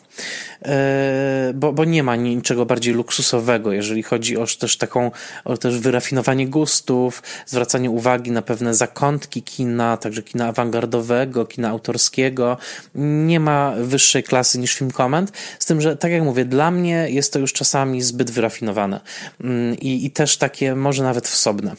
bo, 1.55 1.73
bo 1.73 1.85
nie 1.85 2.03
ma 2.03 2.17
niczego 2.17 2.67
bardziej 2.67 2.95
luksusowego, 2.95 3.73
jeżeli 3.73 4.03
chodzi 4.03 4.37
o 4.37 4.47
też 4.61 4.77
taką, 4.77 5.11
o 5.45 5.57
też 5.57 5.79
wyrafinowanie 5.79 6.49
gustów, 6.49 7.23
zwracanie 7.47 7.91
uwagi 7.91 8.31
na 8.31 8.43
pewne 8.43 8.75
zakątki 8.75 9.43
kina, 9.43 9.97
także 9.97 10.23
kina 10.23 10.49
awangardowego, 10.49 11.47
kina 11.47 11.69
autorskiego. 11.69 12.57
Nie 12.95 13.41
ma 13.41 13.75
wyższej 13.79 14.23
klasy 14.23 14.59
niż 14.59 14.75
film 14.75 14.91
comment, 14.91 15.33
z 15.59 15.67
tym, 15.67 15.81
że 15.81 15.97
tak 15.97 16.13
jak 16.13 16.23
mówię, 16.23 16.45
dla 16.45 16.71
mnie 16.71 17.07
jest 17.11 17.33
to 17.33 17.39
już 17.39 17.53
czasami 17.53 18.03
zbyt 18.03 18.31
wyrafinowane 18.31 19.01
mm, 19.41 19.77
i, 19.79 20.07
i 20.07 20.11
też 20.11 20.37
takie 20.37 20.75
może 20.75 21.03
nawet 21.03 21.29
wsobne. 21.29 21.75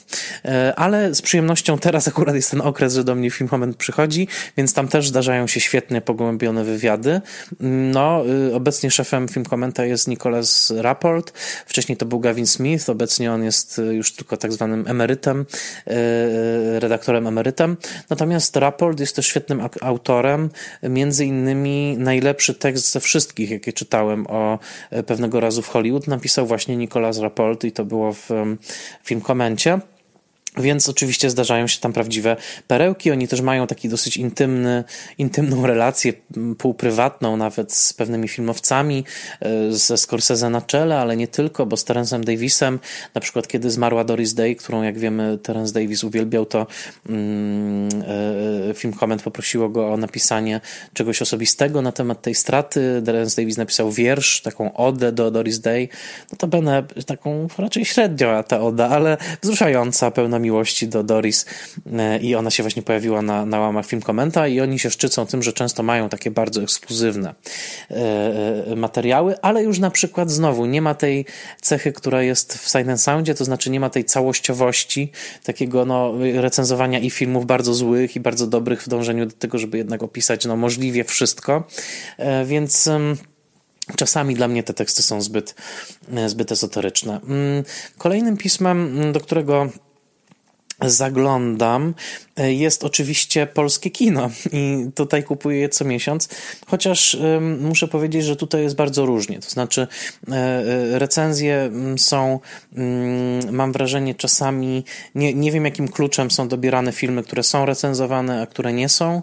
E, 0.45 0.73
ale 0.75 1.15
z 1.15 1.21
przyjemnością 1.21 1.77
teraz 1.77 2.07
akurat 2.07 2.35
jest 2.35 2.51
ten 2.51 2.61
okres, 2.61 2.93
że 2.93 3.03
do 3.03 3.15
mnie 3.15 3.31
film 3.31 3.49
moment 3.51 3.77
przychodzi, 3.77 4.27
więc 4.57 4.73
tam 4.73 4.87
też 4.87 5.07
zdarzają 5.07 5.47
się 5.47 5.59
świetnie 5.59 6.01
pogłębione 6.01 6.63
wywiady. 6.63 7.21
No, 7.59 8.23
obecnie 8.53 8.91
szefem 8.91 9.27
film 9.27 9.45
komenta 9.45 9.85
jest 9.85 10.07
Nicholas 10.07 10.73
Rapport, 10.77 11.37
wcześniej 11.65 11.97
to 11.97 12.05
był 12.05 12.19
Gavin 12.19 12.47
Smith, 12.47 12.89
obecnie 12.89 13.33
on 13.33 13.43
jest 13.43 13.79
y, 13.79 13.81
już 13.81 14.13
tylko 14.13 14.37
tak 14.37 14.53
zwanym 14.53 14.87
emerytem, 14.87 15.45
y, 15.87 16.79
redaktorem 16.79 17.27
emerytem. 17.27 17.77
Natomiast 18.09 18.55
Rapport 18.55 18.99
jest 18.99 19.15
też 19.15 19.27
świetnym 19.27 19.61
autorem, 19.81 20.49
między 20.83 21.25
innymi 21.25 21.95
najlepszy 21.97 22.53
tekst 22.53 22.91
ze 22.91 22.99
wszystkich, 22.99 23.51
jakie 23.51 23.73
czytałem 23.73 24.27
o 24.27 24.59
pewnego 25.05 25.39
razu 25.39 25.61
w 25.61 25.67
Hollywood, 25.67 26.07
napisał 26.07 26.47
właśnie 26.47 26.77
Nicolas 26.77 27.19
Rapport 27.19 27.63
i 27.63 27.71
to 27.71 27.85
było 27.85 28.13
w 28.13 28.29
film 29.03 29.21
komencie. 29.21 29.79
Więc 30.59 30.89
oczywiście 30.89 31.29
zdarzają 31.29 31.67
się 31.67 31.79
tam 31.79 31.93
prawdziwe 31.93 32.35
perełki. 32.67 33.11
Oni 33.11 33.27
też 33.27 33.41
mają 33.41 33.67
taki 33.67 33.89
dosyć 33.89 34.17
intymny, 34.17 34.83
intymną 35.17 35.67
relację, 35.67 36.13
półprywatną 36.57 37.37
nawet 37.37 37.73
z 37.73 37.93
pewnymi 37.93 38.27
filmowcami, 38.27 39.03
e, 39.41 39.71
ze 39.71 39.97
Scorsese 39.97 40.49
na 40.49 40.61
czele, 40.61 40.99
ale 40.99 41.17
nie 41.17 41.27
tylko, 41.27 41.65
bo 41.65 41.77
z 41.77 41.85
Terence'em 41.85 42.23
Davisem, 42.23 42.79
na 43.15 43.21
przykład 43.21 43.47
kiedy 43.47 43.71
zmarła 43.71 44.03
Doris 44.03 44.33
Day, 44.33 44.55
którą 44.55 44.81
jak 44.81 44.97
wiemy 44.99 45.37
Terence 45.37 45.73
Davis 45.73 46.03
uwielbiał, 46.03 46.45
to 46.45 46.67
mm, 47.09 47.89
e, 48.69 48.73
film 48.73 48.93
Comment 48.93 49.21
poprosiło 49.21 49.69
go 49.69 49.93
o 49.93 49.97
napisanie 49.97 50.61
czegoś 50.93 51.21
osobistego 51.21 51.81
na 51.81 51.91
temat 51.91 52.21
tej 52.21 52.35
straty. 52.35 53.01
Terence 53.05 53.41
Davis 53.41 53.57
napisał 53.57 53.91
wiersz, 53.91 54.41
taką 54.41 54.73
odę 54.73 55.11
do 55.11 55.31
Doris 55.31 55.59
Day. 55.59 55.87
No 56.31 56.37
to 56.37 56.47
będę 56.47 56.83
taką 57.05 57.47
raczej 57.57 57.85
średnio 57.85 58.43
ta 58.43 58.61
oda, 58.61 58.89
ale 58.89 59.17
wzruszająca, 59.41 60.11
pełna 60.11 60.39
miłości 60.39 60.46
do 60.87 61.03
Doris 61.03 61.45
e, 61.93 62.19
i 62.19 62.35
ona 62.35 62.51
się 62.51 62.63
właśnie 62.63 62.81
pojawiła 62.81 63.21
na, 63.21 63.45
na 63.45 63.59
łamach 63.59 63.85
film 63.85 64.01
komenta 64.01 64.47
i 64.47 64.59
oni 64.59 64.79
się 64.79 64.89
szczycą 64.89 65.25
tym, 65.25 65.43
że 65.43 65.53
często 65.53 65.83
mają 65.83 66.09
takie 66.09 66.31
bardzo 66.31 66.61
ekskluzywne 66.61 67.35
e, 67.91 67.95
e, 68.71 68.75
materiały, 68.75 69.41
ale 69.41 69.63
już 69.63 69.79
na 69.79 69.91
przykład 69.91 70.31
znowu 70.31 70.65
nie 70.65 70.81
ma 70.81 70.95
tej 70.95 71.25
cechy, 71.61 71.93
która 71.93 72.21
jest 72.21 72.57
w 72.57 72.69
Silent 72.69 73.01
Soundzie, 73.01 73.35
to 73.35 73.45
znaczy 73.45 73.69
nie 73.69 73.79
ma 73.79 73.89
tej 73.89 74.05
całościowości, 74.05 75.11
takiego 75.43 75.85
no, 75.85 76.13
recenzowania 76.33 76.99
i 76.99 77.09
filmów 77.09 77.45
bardzo 77.45 77.73
złych 77.73 78.15
i 78.15 78.19
bardzo 78.19 78.47
dobrych 78.47 78.83
w 78.83 78.89
dążeniu 78.89 79.25
do 79.25 79.35
tego, 79.35 79.57
żeby 79.57 79.77
jednak 79.77 80.03
opisać 80.03 80.45
no, 80.45 80.55
możliwie 80.55 81.03
wszystko, 81.03 81.63
więc 82.45 82.89
Czasami 83.95 84.35
dla 84.35 84.47
mnie 84.47 84.63
te 84.63 84.73
teksty 84.73 85.01
są 85.01 85.21
zbyt, 85.21 85.55
zbyt 86.27 86.51
ezoteryczne. 86.51 87.19
Mm, 87.23 87.63
kolejnym 87.97 88.37
pismem, 88.37 89.11
do 89.11 89.19
którego 89.19 89.69
zaglądam, 90.81 91.93
e, 92.37 92.53
jest 92.53 92.83
oczywiście 92.83 93.47
polskie 93.47 93.89
kino 93.89 94.29
i 94.51 94.85
tutaj 94.95 95.23
kupuję 95.23 95.59
je 95.59 95.69
co 95.69 95.85
miesiąc, 95.85 96.29
chociaż 96.67 97.17
muszę 97.59 97.87
powiedzieć, 97.87 98.25
że 98.25 98.35
tutaj 98.35 98.63
jest 98.63 98.75
bardzo 98.75 99.05
różnie. 99.05 99.39
To 99.39 99.49
znaczy, 99.49 99.87
e, 100.27 100.33
e, 100.33 100.99
recenzje 100.99 101.55
mm, 101.55 101.97
są, 101.97 102.39
mm, 102.75 103.55
mam 103.55 103.71
wrażenie, 103.71 104.15
czasami 104.15 104.83
nie, 105.15 105.33
nie 105.33 105.51
wiem, 105.51 105.65
jakim 105.65 105.87
kluczem 105.87 106.31
są 106.31 106.47
dobierane 106.47 106.91
filmy, 106.91 107.23
które 107.23 107.43
są 107.43 107.65
recenzowane, 107.65 108.41
a 108.41 108.45
które 108.45 108.73
nie 108.73 108.89
są. 108.89 109.21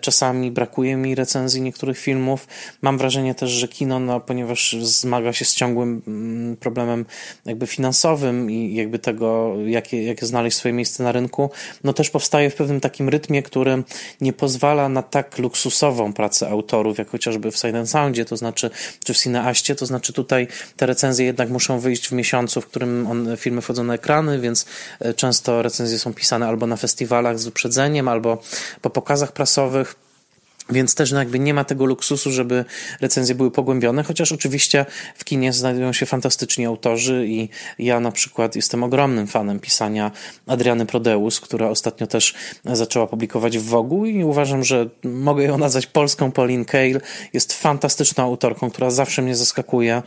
Czasami 0.00 0.50
brakuje 0.50 0.96
mi 0.96 1.14
recenzji 1.14 1.62
niektórych 1.62 1.98
filmów. 1.98 2.46
Mam 2.82 2.98
wrażenie 2.98 3.34
też, 3.34 3.50
że 3.50 3.68
kino, 3.68 4.00
no, 4.00 4.20
ponieważ 4.20 4.76
zmaga 4.80 5.32
się 5.32 5.44
z 5.44 5.54
ciągłym 5.54 6.02
mm, 6.06 6.56
problemem 6.56 7.04
jakby 7.46 7.66
finansowym 7.66 8.50
i 8.50 8.74
jakby 8.74 8.98
tego, 8.98 9.54
jakie, 9.66 10.02
jakie 10.04 10.26
znaleźć 10.26 10.56
swoje 10.56 10.71
swoje 10.72 10.76
miejsce 10.76 11.02
na 11.02 11.12
rynku, 11.12 11.50
no 11.84 11.92
też 11.92 12.10
powstaje 12.10 12.50
w 12.50 12.54
pewnym 12.54 12.80
takim 12.80 13.08
rytmie, 13.08 13.42
który 13.42 13.82
nie 14.20 14.32
pozwala 14.32 14.88
na 14.88 15.02
tak 15.02 15.38
luksusową 15.38 16.12
pracę 16.12 16.48
autorów, 16.48 16.98
jak 16.98 17.10
chociażby 17.10 17.50
w 17.50 17.56
Silent 17.56 17.90
Soundzie, 17.90 18.24
to 18.24 18.36
znaczy, 18.36 18.70
czy 19.04 19.14
w 19.14 19.18
Cineaście, 19.18 19.74
to 19.74 19.86
znaczy 19.86 20.12
tutaj 20.12 20.48
te 20.76 20.86
recenzje 20.86 21.26
jednak 21.26 21.50
muszą 21.50 21.78
wyjść 21.78 22.08
w 22.08 22.12
miesiącu, 22.12 22.60
w 22.60 22.66
którym 22.66 23.06
on, 23.06 23.36
filmy 23.36 23.60
wchodzą 23.60 23.84
na 23.84 23.94
ekrany, 23.94 24.40
więc 24.40 24.66
e, 25.00 25.14
często 25.14 25.62
recenzje 25.62 25.98
są 25.98 26.14
pisane 26.14 26.46
albo 26.46 26.66
na 26.66 26.76
festiwalach 26.76 27.38
z 27.38 27.44
wyprzedzeniem, 27.44 28.08
albo 28.08 28.42
po 28.80 28.90
pokazach 28.90 29.32
prasowych. 29.32 29.94
Więc 30.70 30.94
też 30.94 31.12
no 31.12 31.18
jakby 31.18 31.38
nie 31.38 31.54
ma 31.54 31.64
tego 31.64 31.86
luksusu, 31.86 32.32
żeby 32.32 32.64
recenzje 33.00 33.34
były 33.34 33.50
pogłębione, 33.50 34.02
chociaż 34.02 34.32
oczywiście 34.32 34.86
w 35.16 35.24
kinie 35.24 35.52
znajdują 35.52 35.92
się 35.92 36.06
fantastyczni 36.06 36.66
autorzy 36.66 37.26
i 37.28 37.48
ja 37.78 38.00
na 38.00 38.12
przykład 38.12 38.56
jestem 38.56 38.82
ogromnym 38.82 39.26
fanem 39.26 39.60
pisania 39.60 40.10
Adriany 40.46 40.86
Prodeus, 40.86 41.40
która 41.40 41.68
ostatnio 41.68 42.06
też 42.06 42.34
zaczęła 42.64 43.06
publikować 43.06 43.58
w 43.58 43.64
Wogu 43.64 44.06
i 44.06 44.24
uważam, 44.24 44.64
że 44.64 44.88
mogę 45.04 45.44
ją 45.44 45.58
nazwać 45.58 45.86
polską 45.86 46.32
Pauline 46.32 46.64
Kael. 46.64 47.00
Jest 47.32 47.52
fantastyczną 47.52 48.24
autorką, 48.24 48.70
która 48.70 48.90
zawsze 48.90 49.22
mnie 49.22 49.36
zaskakuje 49.36 50.02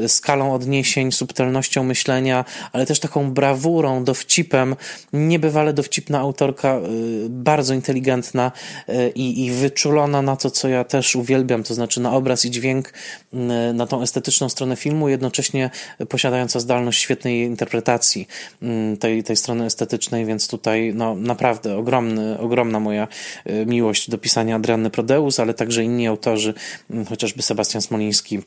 yy, 0.00 0.08
skalą 0.08 0.54
odniesień, 0.54 1.12
subtelnością 1.12 1.84
myślenia, 1.84 2.44
ale 2.72 2.86
też 2.86 3.00
taką 3.00 3.32
brawurą, 3.32 4.04
dowcipem. 4.04 4.76
Niebywale 5.12 5.72
dowcipna 5.72 6.20
autorka, 6.20 6.74
yy, 6.74 7.26
bardzo 7.28 7.74
inteligentna 7.74 8.52
yy, 8.88 9.10
i, 9.14 9.46
i 9.46 9.50
wyczuła 9.50 9.73
wyczulona 9.74 10.22
na 10.22 10.36
to, 10.36 10.50
co 10.50 10.68
ja 10.68 10.84
też 10.84 11.16
uwielbiam, 11.16 11.62
to 11.62 11.74
znaczy 11.74 12.00
na 12.00 12.12
obraz 12.12 12.44
i 12.44 12.50
dźwięk, 12.50 12.92
mm, 13.32 13.76
na 13.76 13.86
tą 13.86 14.02
estetyczną 14.02 14.48
stronę 14.48 14.76
filmu, 14.76 15.08
jednocześnie 15.08 15.70
posiadająca 16.08 16.60
zdolność 16.60 17.00
świetnej 17.02 17.42
interpretacji 17.42 18.28
mm, 18.62 18.96
tej, 18.96 19.22
tej 19.22 19.36
strony 19.36 19.64
estetycznej, 19.64 20.26
więc 20.26 20.48
tutaj 20.48 20.92
no, 20.94 21.14
naprawdę 21.14 21.76
ogromny, 21.76 22.38
ogromna 22.38 22.80
moja 22.80 23.08
y, 23.46 23.66
miłość 23.66 24.10
do 24.10 24.18
pisania 24.18 24.56
Adrianny 24.56 24.90
Prodeus, 24.90 25.40
ale 25.40 25.54
także 25.54 25.84
inni 25.84 26.06
autorzy, 26.06 26.54
mm, 26.90 27.06
chociażby 27.06 27.42
Sebastian 27.42 27.82
Smoliński 27.82 28.42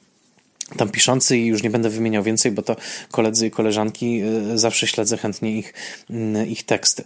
tam 0.78 0.90
piszący 0.90 1.38
i 1.38 1.46
już 1.46 1.64
nie 1.64 1.70
będę 1.70 1.90
wymieniał 1.90 2.24
więcej, 2.24 2.52
bo 2.52 2.62
to 2.62 2.76
koledzy 3.12 3.48
i 3.48 3.52
koleżanki 3.52 4.22
y, 4.54 4.58
zawsze 4.58 4.88
śledzę 4.88 5.18
chętnie 5.18 5.52
ich, 5.52 5.74
mm, 6.10 6.48
ich 6.48 6.64
teksty. 6.64 7.04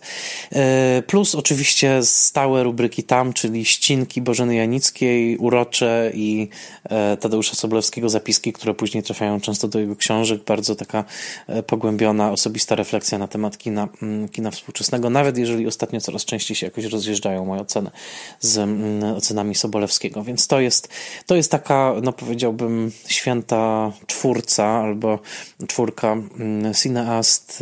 Y, 0.97 1.01
plus 1.01 1.35
oczywiście 1.35 1.99
stałe 2.03 2.63
rubryki 2.63 3.03
tam, 3.03 3.33
czyli 3.33 3.65
ścinki 3.65 4.21
Bożeny 4.21 4.55
Janickiej, 4.55 5.37
urocze 5.37 6.11
i 6.13 6.49
e, 6.83 7.17
Tadeusza 7.17 7.55
Sobolewskiego 7.55 8.09
zapiski, 8.09 8.53
które 8.53 8.73
później 8.73 9.03
trafiają 9.03 9.41
często 9.41 9.67
do 9.67 9.79
jego 9.79 9.95
książek. 9.95 10.43
Bardzo 10.43 10.75
taka 10.75 11.03
e, 11.47 11.63
pogłębiona, 11.63 12.31
osobista 12.31 12.75
refleksja 12.75 13.17
na 13.17 13.27
temat 13.27 13.57
kina, 13.57 13.87
mm, 14.01 14.29
kina 14.29 14.51
współczesnego, 14.51 15.09
nawet 15.09 15.37
jeżeli 15.37 15.67
ostatnio 15.67 16.01
coraz 16.01 16.25
częściej 16.25 16.55
się 16.55 16.67
jakoś 16.67 16.85
rozjeżdżają 16.85 17.45
moje 17.45 17.61
oceny 17.61 17.91
z 18.39 18.57
mm, 18.57 19.03
ocenami 19.03 19.55
Sobolewskiego. 19.55 20.23
Więc 20.23 20.47
to 20.47 20.59
jest, 20.59 20.89
to 21.25 21.35
jest 21.35 21.51
taka, 21.51 21.95
no 22.03 22.13
powiedziałbym, 22.13 22.91
święta 23.07 23.50
ta 23.51 23.91
czwórca 24.07 24.65
albo 24.65 25.19
czwórka 25.67 26.11
mm, 26.11 26.73
Cineast, 26.73 27.61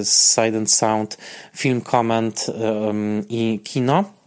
y, 0.00 0.04
Side 0.04 0.58
and 0.58 0.72
Sound, 0.72 1.18
Film 1.56 1.80
Comment 1.80 2.46
y, 2.48 3.24
i 3.28 3.60
kino 3.64 4.19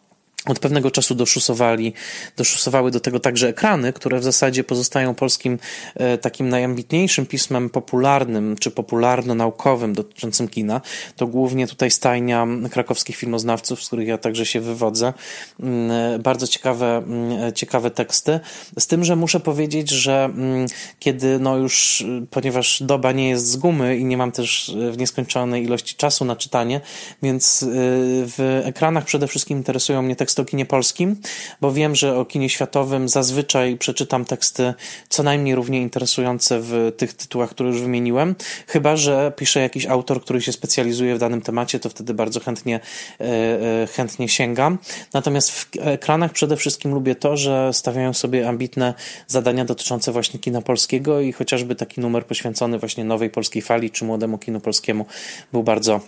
od 0.45 0.59
pewnego 0.59 0.91
czasu 0.91 1.15
doszusowali, 1.15 1.93
doszusowały 2.37 2.91
do 2.91 2.99
tego 2.99 3.19
także 3.19 3.47
ekrany, 3.47 3.93
które 3.93 4.19
w 4.19 4.23
zasadzie 4.23 4.63
pozostają 4.63 5.15
polskim 5.15 5.59
e, 5.95 6.17
takim 6.17 6.49
najambitniejszym 6.49 7.25
pismem 7.25 7.69
popularnym 7.69 8.55
czy 8.59 8.71
popularno-naukowym 8.71 9.93
dotyczącym 9.93 10.47
kina. 10.47 10.81
To 11.15 11.27
głównie 11.27 11.67
tutaj 11.67 11.91
stajnia 11.91 12.47
krakowskich 12.71 13.15
filmoznawców, 13.15 13.83
z 13.83 13.87
których 13.87 14.07
ja 14.07 14.17
także 14.17 14.45
się 14.45 14.61
wywodzę. 14.61 15.13
Mm, 15.59 15.91
e, 15.91 16.19
bardzo 16.19 16.47
ciekawe, 16.47 16.97
mm, 16.97 17.43
e, 17.43 17.53
ciekawe 17.53 17.91
teksty. 17.91 18.39
Z 18.79 18.87
tym, 18.87 19.03
że 19.03 19.15
muszę 19.15 19.39
powiedzieć, 19.39 19.89
że 19.89 20.23
mm, 20.23 20.67
kiedy 20.99 21.39
no 21.39 21.57
już, 21.57 22.05
ponieważ 22.31 22.83
doba 22.83 23.11
nie 23.11 23.29
jest 23.29 23.47
z 23.47 23.55
gumy 23.55 23.97
i 23.97 24.05
nie 24.05 24.17
mam 24.17 24.31
też 24.31 24.75
w 24.91 24.97
nieskończonej 24.97 25.63
ilości 25.63 25.95
czasu 25.95 26.25
na 26.25 26.35
czytanie, 26.35 26.81
więc 27.21 27.65
w 27.67 28.61
ekranach 28.65 29.05
przede 29.05 29.27
wszystkim 29.27 29.57
interesują 29.57 30.01
mnie 30.01 30.15
teksty 30.15 30.32
o 30.39 30.45
kinie 30.45 30.65
polskim, 30.65 31.15
bo 31.61 31.71
wiem, 31.71 31.95
że 31.95 32.17
o 32.17 32.25
kinie 32.25 32.49
światowym 32.49 33.09
zazwyczaj 33.09 33.77
przeczytam 33.77 34.25
teksty 34.25 34.73
co 35.09 35.23
najmniej 35.23 35.55
równie 35.55 35.81
interesujące 35.81 36.59
w 36.61 36.91
tych 36.97 37.13
tytułach, 37.13 37.49
które 37.49 37.69
już 37.69 37.81
wymieniłem. 37.81 38.35
Chyba, 38.67 38.95
że 38.95 39.33
pisze 39.35 39.59
jakiś 39.59 39.85
autor, 39.85 40.21
który 40.21 40.41
się 40.41 40.51
specjalizuje 40.51 41.15
w 41.15 41.19
danym 41.19 41.41
temacie, 41.41 41.79
to 41.79 41.89
wtedy 41.89 42.13
bardzo 42.13 42.39
chętnie, 42.39 42.79
e, 43.19 43.23
e, 43.23 43.87
chętnie 43.87 44.29
sięgam. 44.29 44.77
Natomiast 45.13 45.51
w 45.51 45.69
ekranach 45.81 46.31
przede 46.31 46.57
wszystkim 46.57 46.93
lubię 46.93 47.15
to, 47.15 47.37
że 47.37 47.73
stawiają 47.73 48.13
sobie 48.13 48.49
ambitne 48.49 48.93
zadania 49.27 49.65
dotyczące 49.65 50.11
właśnie 50.11 50.39
kina 50.39 50.61
polskiego 50.61 51.21
i 51.21 51.31
chociażby 51.31 51.75
taki 51.75 52.01
numer 52.01 52.25
poświęcony 52.25 52.79
właśnie 52.79 53.03
nowej 53.03 53.29
polskiej 53.29 53.61
fali 53.61 53.91
czy 53.91 54.05
młodemu 54.05 54.37
kinu 54.37 54.59
polskiemu 54.59 55.05
był 55.51 55.63
bardzo 55.63 56.01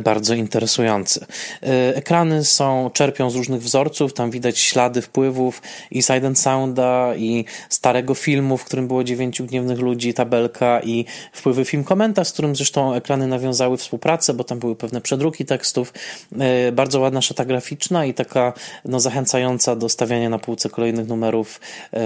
bardzo 0.00 0.34
interesujący. 0.34 1.26
E, 1.62 1.96
ekrany 1.96 2.44
są, 2.44 2.90
czerpią 2.92 3.30
z 3.30 3.34
różnych 3.34 3.62
wzorców, 3.62 4.12
tam 4.12 4.30
widać 4.30 4.58
ślady 4.58 5.02
wpływów 5.02 5.62
i 5.90 6.02
Side 6.02 6.26
and 6.26 6.38
Sounda, 6.38 7.14
i 7.16 7.44
starego 7.68 8.14
filmu, 8.14 8.56
w 8.56 8.64
którym 8.64 8.88
było 8.88 9.04
dziewięciu 9.04 9.44
gniewnych 9.44 9.78
ludzi, 9.78 10.14
tabelka 10.14 10.80
i 10.80 11.04
wpływy 11.32 11.64
film 11.64 11.84
komentarz, 11.84 12.28
z 12.28 12.32
którym 12.32 12.56
zresztą 12.56 12.94
ekrany 12.94 13.26
nawiązały 13.26 13.76
współpracę, 13.76 14.34
bo 14.34 14.44
tam 14.44 14.58
były 14.58 14.76
pewne 14.76 15.00
przedruki 15.00 15.44
tekstów. 15.44 15.92
E, 16.38 16.72
bardzo 16.72 17.00
ładna 17.00 17.22
szata 17.22 17.44
graficzna 17.44 18.04
i 18.04 18.14
taka 18.14 18.52
no, 18.84 19.00
zachęcająca 19.00 19.76
do 19.76 19.88
stawiania 19.88 20.28
na 20.28 20.38
półce 20.38 20.70
kolejnych 20.70 21.08
numerów 21.08 21.60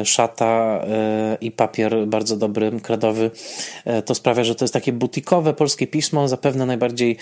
szata 0.05 0.85
i 1.41 1.51
papier 1.51 2.07
bardzo 2.07 2.37
dobry, 2.37 2.73
kredowy. 2.83 3.31
To 4.05 4.15
sprawia, 4.15 4.45
że 4.45 4.55
to 4.55 4.65
jest 4.65 4.75
takie 4.75 4.93
butikowe 4.93 5.55
polskie 5.55 5.87
pismo, 5.87 6.29
zapewne 6.29 6.67
najbardziej 6.67 7.17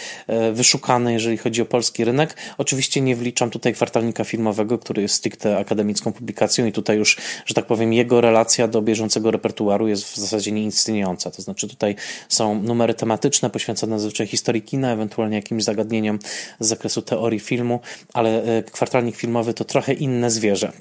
wyszukane, 0.52 1.12
jeżeli 1.12 1.36
chodzi 1.36 1.62
o 1.62 1.64
polski 1.64 2.04
rynek. 2.04 2.36
Oczywiście 2.58 3.00
nie 3.00 3.16
wliczam 3.16 3.50
tutaj 3.50 3.74
kwartalnika 3.74 4.24
filmowego, 4.24 4.78
który 4.78 5.02
jest 5.02 5.14
stricte 5.14 5.58
akademicką 5.58 6.12
publikacją 6.12 6.66
i 6.66 6.72
tutaj 6.72 6.96
już, 6.96 7.16
że 7.46 7.54
tak 7.54 7.66
powiem, 7.66 7.92
jego 7.92 8.20
relacja 8.20 8.68
do 8.68 8.82
bieżącego 8.82 9.30
repertuaru 9.30 9.88
jest 9.88 10.04
w 10.04 10.16
zasadzie 10.16 10.52
nieistniejąca. 10.52 11.30
To 11.30 11.42
znaczy 11.42 11.68
tutaj 11.68 11.96
są 12.28 12.62
numery 12.62 12.94
tematyczne 12.94 13.50
poświęcone 13.50 13.98
zazwyczaj 13.98 14.26
historii 14.26 14.62
kina, 14.62 14.92
ewentualnie 14.92 15.36
jakimś 15.36 15.64
zagadnieniom 15.64 16.18
z 16.60 16.68
zakresu 16.68 17.02
teorii 17.02 17.40
filmu, 17.40 17.80
ale 18.12 18.42
e, 18.42 18.62
kwartalnik 18.62 19.16
filmowy 19.16 19.54
to 19.54 19.64
trochę 19.64 19.92
inne 19.92 20.30
zwierzę. 20.30 20.72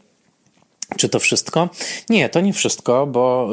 Czy 0.97 1.09
to 1.09 1.19
wszystko? 1.19 1.69
Nie, 2.09 2.29
to 2.29 2.41
nie 2.41 2.53
wszystko, 2.53 3.07
bo 3.07 3.49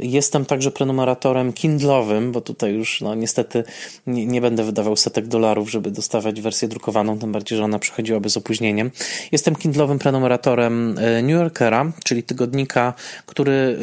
y, 0.00 0.02
y, 0.02 0.08
jestem 0.08 0.44
także 0.44 0.70
prenumeratorem 0.70 1.52
Kindlowym, 1.52 2.32
bo 2.32 2.40
tutaj 2.40 2.72
już 2.72 3.00
no, 3.00 3.14
niestety 3.14 3.64
nie, 4.06 4.26
nie, 4.26 4.40
będę 4.40 4.64
wydawał 4.64 4.96
setek 4.96 5.26
dolarów, 5.26 5.70
żeby 5.70 5.90
dostawać 5.90 6.40
wersję 6.40 6.68
drukowaną, 6.68 7.18
tym 7.18 7.32
bardziej, 7.32 7.58
że 7.58 7.64
ona 7.64 7.78
przychodziłaby 7.78 8.30
z 8.30 8.36
opóźnieniem. 8.36 8.90
Jestem 9.32 9.56
Kindlowym 9.56 9.98
prenumeratorem 9.98 10.98
y, 10.98 11.22
New 11.22 11.30
Yorkera, 11.30 11.92
czyli 12.04 12.22
tygodnika, 12.22 12.94
który 13.26 13.52
y, 13.52 13.76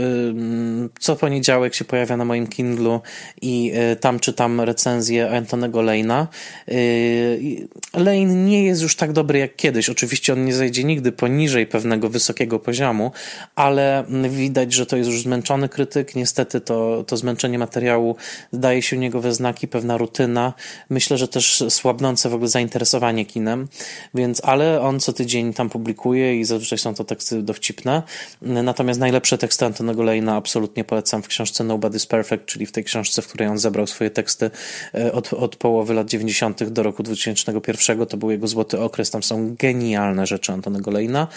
co 0.99 1.15
poniedziałek 1.15 1.75
się 1.75 1.85
pojawia 1.85 2.17
na 2.17 2.25
moim 2.25 2.47
Kindlu 2.47 3.01
i 3.41 3.71
y, 3.93 3.95
tam 3.95 4.19
czytam 4.19 4.61
recenzję 4.61 5.31
Antonego 5.31 5.79
Lane'a. 5.79 6.27
Y, 6.69 7.67
Lane 7.93 8.25
nie 8.25 8.63
jest 8.63 8.81
już 8.81 8.95
tak 8.95 9.13
dobry 9.13 9.39
jak 9.39 9.55
kiedyś. 9.55 9.89
Oczywiście 9.89 10.33
on 10.33 10.45
nie 10.45 10.53
zajdzie 10.53 10.83
nigdy 10.83 11.11
poniżej 11.11 11.67
pewnego 11.67 11.94
pewnego 11.95 12.09
wysokiego 12.09 12.59
poziomu, 12.59 13.11
ale 13.55 14.03
widać, 14.29 14.73
że 14.73 14.85
to 14.85 14.97
jest 14.97 15.09
już 15.09 15.21
zmęczony 15.21 15.69
krytyk. 15.69 16.15
Niestety 16.15 16.61
to, 16.61 17.03
to 17.07 17.17
zmęczenie 17.17 17.59
materiału 17.59 18.15
daje 18.53 18.81
się 18.81 18.95
u 18.95 18.99
niego 18.99 19.21
we 19.21 19.33
znaki, 19.33 19.67
pewna 19.67 19.97
rutyna. 19.97 20.53
Myślę, 20.89 21.17
że 21.17 21.27
też 21.27 21.63
słabnące 21.69 22.29
w 22.29 22.33
ogóle 22.33 22.49
zainteresowanie 22.49 23.25
kinem, 23.25 23.67
więc 24.13 24.41
ale 24.43 24.81
on 24.81 24.99
co 24.99 25.13
tydzień 25.13 25.53
tam 25.53 25.69
publikuje 25.69 26.39
i 26.39 26.45
zazwyczaj 26.45 26.77
są 26.77 26.93
to 26.93 27.03
teksty 27.03 27.43
dowcipne. 27.43 28.03
Natomiast 28.41 28.99
najlepsze 28.99 29.37
teksty 29.37 29.65
Antonego 29.65 30.03
Lejna 30.03 30.35
absolutnie 30.35 30.83
polecam 30.83 31.23
w 31.23 31.27
książce 31.27 31.63
Nobody's 31.63 32.07
Perfect, 32.07 32.45
czyli 32.45 32.65
w 32.65 32.71
tej 32.71 32.83
książce, 32.83 33.21
w 33.21 33.27
której 33.27 33.47
on 33.47 33.57
zebrał 33.57 33.87
swoje 33.87 34.09
teksty 34.09 34.51
e, 34.95 35.11
od, 35.13 35.33
od 35.33 35.55
połowy 35.55 35.93
lat 35.93 36.09
90. 36.09 36.63
do 36.63 36.83
roku 36.83 37.03
2001. 37.03 38.05
To 38.05 38.17
był 38.17 38.31
jego 38.31 38.47
złoty 38.47 38.79
okres, 38.79 39.11
tam 39.11 39.23
są 39.23 39.55
genialne 39.55 40.27
rzeczy 40.27 40.51
Antonego 40.51 40.91
Lejna. 40.91 41.27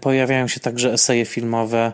Pojawiają 0.00 0.48
się 0.48 0.60
także 0.60 0.92
eseje 0.92 1.24
filmowe 1.24 1.92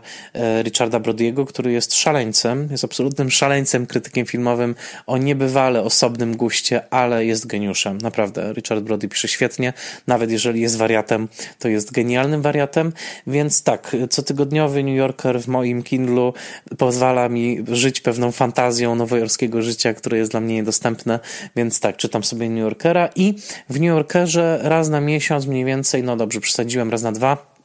Richarda 0.62 1.00
Brody'ego, 1.00 1.46
który 1.46 1.72
jest 1.72 1.94
szaleńcem, 1.94 2.68
jest 2.70 2.84
absolutnym 2.84 3.30
szaleńcem, 3.30 3.86
krytykiem 3.86 4.26
filmowym 4.26 4.74
o 5.06 5.18
niebywale 5.18 5.82
osobnym 5.82 6.36
guście, 6.36 6.92
ale 6.92 7.24
jest 7.24 7.46
geniuszem. 7.46 7.98
Naprawdę, 7.98 8.52
Richard 8.52 8.80
Brody 8.80 9.08
pisze 9.08 9.28
świetnie, 9.28 9.72
nawet 10.06 10.30
jeżeli 10.30 10.60
jest 10.60 10.76
wariatem, 10.76 11.28
to 11.58 11.68
jest 11.68 11.92
genialnym 11.92 12.42
wariatem, 12.42 12.92
więc 13.26 13.62
tak, 13.62 13.96
cotygodniowy 14.10 14.84
New 14.84 14.96
Yorker 14.96 15.40
w 15.40 15.48
moim 15.48 15.82
Kindlu 15.82 16.34
pozwala 16.78 17.28
mi 17.28 17.64
żyć 17.68 18.00
pewną 18.00 18.32
fantazją 18.32 18.94
nowojorskiego 18.94 19.62
życia, 19.62 19.94
które 19.94 20.18
jest 20.18 20.30
dla 20.30 20.40
mnie 20.40 20.54
niedostępne, 20.54 21.20
więc 21.56 21.80
tak, 21.80 21.96
czytam 21.96 22.24
sobie 22.24 22.50
New 22.50 22.60
Yorkera 22.60 23.08
i 23.16 23.34
w 23.68 23.74
New 23.74 23.88
Yorkerze 23.88 24.60
raz 24.62 24.88
na 24.88 25.00
miesiąc 25.00 25.46
mniej 25.46 25.64
więcej, 25.64 26.02
no 26.02 26.16
dobrze, 26.16 26.40
przesadziłem, 26.40 26.90
raz 26.90 27.02
na 27.02 27.12
dwa, 27.12 27.57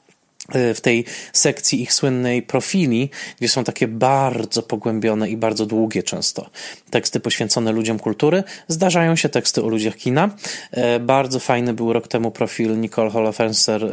w 0.49 0.81
tej 0.81 1.05
sekcji 1.33 1.81
ich 1.81 1.93
słynnej 1.93 2.41
profili, 2.41 3.09
gdzie 3.39 3.49
są 3.49 3.63
takie 3.63 3.87
bardzo 3.87 4.63
pogłębione 4.63 5.29
i 5.29 5.37
bardzo 5.37 5.65
długie 5.65 6.03
często 6.03 6.49
teksty 6.93 7.19
poświęcone 7.19 7.71
ludziom 7.71 7.99
kultury. 7.99 8.43
Zdarzają 8.67 9.15
się 9.15 9.29
teksty 9.29 9.63
o 9.63 9.67
ludziach 9.67 9.95
kina. 9.95 10.29
E, 10.71 10.99
bardzo 10.99 11.39
fajny 11.39 11.73
był 11.73 11.93
rok 11.93 12.07
temu 12.07 12.31
profil 12.31 12.79
Nicole 12.79 13.09
Holofenser, 13.09 13.85
e, 13.85 13.89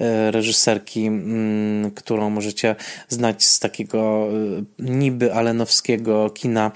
e, 0.00 0.30
reżyserki, 0.30 1.06
mm, 1.06 1.90
którą 1.90 2.30
możecie 2.30 2.76
znać 3.08 3.44
z 3.44 3.58
takiego 3.58 4.28
niby 4.78 5.34
alenowskiego 5.34 6.30
kina, 6.30 6.70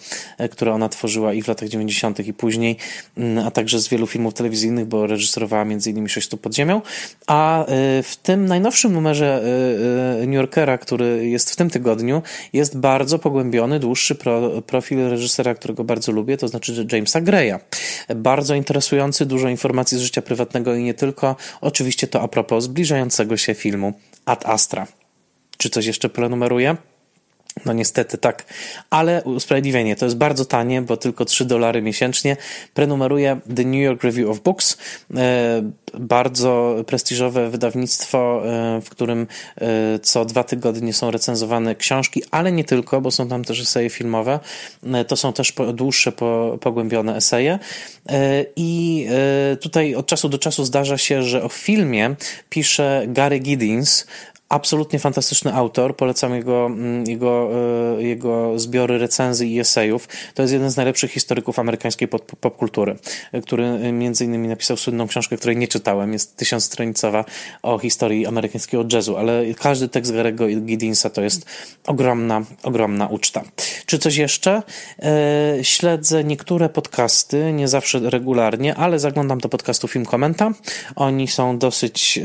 które 0.51 0.73
ona 0.73 0.88
tworzyła 0.88 1.33
i 1.33 1.43
w 1.43 1.49
latach 1.49 1.69
90. 1.69 2.29
i 2.29 2.33
później, 2.33 2.77
mm, 3.17 3.47
a 3.47 3.51
także 3.51 3.81
z 3.81 3.88
wielu 3.88 4.07
filmów 4.07 4.35
telewizyjnych, 4.35 4.87
bo 4.87 5.07
reżyserowała 5.07 5.62
m.in. 5.62 6.09
Sześć 6.09 6.29
pod 6.43 6.55
ziemią. 6.55 6.83
A 7.27 7.67
w 8.03 8.17
tym 8.23 8.47
najnowszym 8.47 8.78
najnowszym 8.79 8.93
numerze 8.93 9.43
y, 10.19 10.23
y, 10.23 10.27
New 10.27 10.35
Yorkera, 10.35 10.79
który 10.79 11.29
jest 11.29 11.51
w 11.51 11.57
tym 11.57 11.71
tygodniu, 11.71 12.23
jest 12.53 12.79
bardzo 12.79 13.19
pogłębiony, 13.19 13.81
dłuższy 13.81 14.14
pro, 14.14 14.62
profil 14.62 15.09
reżysera, 15.11 15.55
którego 15.55 15.85
bardzo 15.85 16.12
lubię, 16.12 16.37
to 16.37 16.49
znaczy 16.49 16.87
Jamesa 16.93 17.21
Greya. 17.21 17.55
Bardzo 18.17 18.55
interesujący, 18.55 19.27
dużo 19.27 19.49
informacji 19.49 19.99
z 19.99 20.01
życia 20.01 20.23
prywatnego 20.23 20.75
i 20.75 20.83
nie 20.83 20.95
tylko. 20.95 21.37
Oczywiście 21.61 22.07
to 22.07 22.23
a 22.23 22.29
propos 22.29 22.64
zbliżającego 22.64 23.37
się 23.37 23.55
filmu 23.55 23.93
Ad 24.25 24.47
Astra. 24.47 24.87
Czy 25.57 25.71
coś 25.71 25.87
jeszcze 25.87 26.09
prenumeruję? 26.09 26.77
No 27.66 27.73
niestety 27.73 28.18
tak, 28.18 28.44
ale 28.90 29.23
usprawiedliwienie 29.25 29.97
to 29.97 30.05
jest 30.05 30.16
bardzo 30.16 30.44
tanie, 30.44 30.83
bo 30.83 30.97
tylko 30.97 31.25
3 31.25 31.44
dolary 31.44 31.83
miesięcznie. 31.83 32.37
Prenumeruję 32.75 33.40
The 33.57 33.64
New 33.64 33.81
York 33.81 34.05
Review 34.05 34.31
of 34.31 34.40
Books, 34.40 34.79
e, 35.16 35.62
bardzo 35.99 36.77
prestiżowe 36.87 37.51
wydawnictwo, 37.51 38.42
e, 38.47 38.81
w 38.81 38.90
którym 38.90 39.27
e, 39.57 39.99
co 39.99 40.25
dwa 40.25 40.44
tygodnie 40.44 40.92
są 40.92 41.11
recenzowane 41.11 41.75
książki, 41.75 42.23
ale 42.31 42.53
nie 42.53 42.64
tylko, 42.64 43.01
bo 43.01 43.11
są 43.11 43.29
tam 43.29 43.44
też 43.44 43.61
eseje 43.61 43.90
filmowe. 43.90 44.40
To 45.09 45.16
są 45.16 45.33
też 45.33 45.53
dłuższe, 45.75 46.12
pogłębione 46.61 47.16
eseje. 47.16 47.59
I 48.57 49.07
tutaj 49.61 49.94
od 49.94 50.07
czasu 50.07 50.29
do 50.29 50.38
czasu 50.38 50.64
zdarza 50.64 50.99
się, 50.99 51.23
że 51.23 51.42
o 51.42 51.49
filmie 51.49 52.14
pisze 52.51 53.05
Gary 53.09 53.38
Giddins, 53.38 54.07
absolutnie 54.49 54.99
fantastyczny 54.99 55.55
autor. 55.55 55.97
Polecam 55.97 56.35
jego, 56.35 56.67
mm, 56.67 57.05
jego, 57.07 57.51
e, 57.99 58.03
jego 58.03 58.59
zbiory 58.59 58.99
recenzji 58.99 59.55
i 59.55 59.61
esejów. 59.61 60.09
To 60.35 60.43
jest 60.43 60.53
jeden 60.53 60.71
z 60.71 60.77
najlepszych 60.77 61.11
historyków 61.11 61.59
amerykańskiej 61.59 62.09
popkultury, 62.41 62.97
który 63.43 63.65
e, 63.65 63.93
między 63.93 64.25
innymi 64.25 64.49
napisał 64.49 64.77
słynną 64.77 65.07
książkę, 65.07 65.37
której 65.37 65.57
nie 65.57 65.69
czytałem. 65.69 66.13
Jest 66.13 66.37
tysiącstronicowa 66.37 67.25
o 67.63 67.79
historii 67.79 68.27
amerykańskiego 68.27 68.85
jazzu, 68.93 69.17
ale 69.17 69.45
każdy 69.55 69.89
tekst 69.89 70.13
Garego 70.13 70.47
Giddinsa 70.49 71.11
to 71.11 71.23
jest 71.23 71.47
ogromna, 71.87 72.43
ogromna 72.63 73.07
uczta. 73.07 73.43
Czy 73.87 73.99
coś 73.99 74.17
jeszcze? 74.17 74.63
E, 75.03 75.59
śledzę 75.63 76.25
niektóre 76.25 76.69
podcasty, 76.69 77.53
nie 77.53 77.69
zawsze 77.69 78.01
regularnie, 78.11 78.75
ale 78.75 78.99
zaglądam 78.99 79.39
do 79.39 79.49
podcastu 79.49 79.89
Film 79.89 80.07
Komenta. 80.07 80.51
Oni 80.97 81.29
są 81.29 81.59
dosyć, 81.59 82.21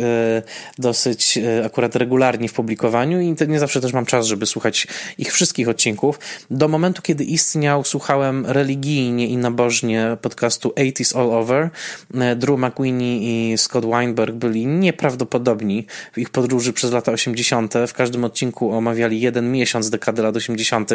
dosyć 0.78 1.40
akurat 1.66 1.96
regularnie 1.96 2.13
regularni 2.14 2.48
w 2.48 2.54
publikowaniu 2.54 3.22
i 3.22 3.36
nie 3.48 3.60
zawsze 3.60 3.82
też 3.82 3.94
mam 3.94 4.06
czas, 4.06 4.26
żeby 4.26 4.46
słuchać 4.46 4.88
ich 5.18 5.34
wszystkich 5.34 5.70
odcinków. 5.70 6.20
Do 6.52 6.68
momentu, 6.68 7.02
kiedy 7.02 7.24
istniał, 7.24 7.84
słuchałem 7.84 8.46
religijnie 8.46 9.28
i 9.28 9.38
nabożnie 9.38 10.18
podcastu 10.22 10.70
80s 10.70 11.18
All 11.20 11.32
Over. 11.32 11.70
E, 12.14 12.36
Drew 12.36 12.60
McWinney 12.60 13.20
i 13.24 13.58
Scott 13.58 13.86
Weinberg 13.86 14.36
byli 14.36 14.66
nieprawdopodobni 14.66 15.86
w 16.14 16.18
ich 16.18 16.30
podróży 16.30 16.74
przez 16.74 16.92
lata 16.92 17.12
80. 17.12 17.74
W 17.88 17.94
każdym 17.94 18.24
odcinku 18.24 18.72
omawiali 18.72 19.22
jeden 19.22 19.52
miesiąc 19.52 19.90
dekady 19.90 20.22
lat 20.22 20.36
80. 20.36 20.90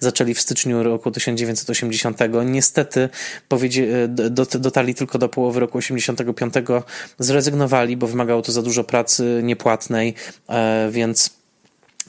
Zaczęli 0.00 0.34
w 0.34 0.40
styczniu 0.40 0.82
roku 0.82 1.10
1980. 1.10 2.18
Niestety 2.44 3.08
e, 3.50 4.08
dotarli 4.58 4.94
tylko 4.94 5.18
do 5.18 5.28
połowy 5.28 5.60
roku 5.60 5.78
85. 5.78 6.54
Zrezygnowali, 7.18 7.96
bo 7.96 8.06
wymagało 8.06 8.42
to 8.42 8.52
za 8.52 8.62
dużo 8.62 8.84
pracy 8.84 9.40
niepłatnej 9.44 10.14
e, 10.48 10.63
więc 10.90 11.30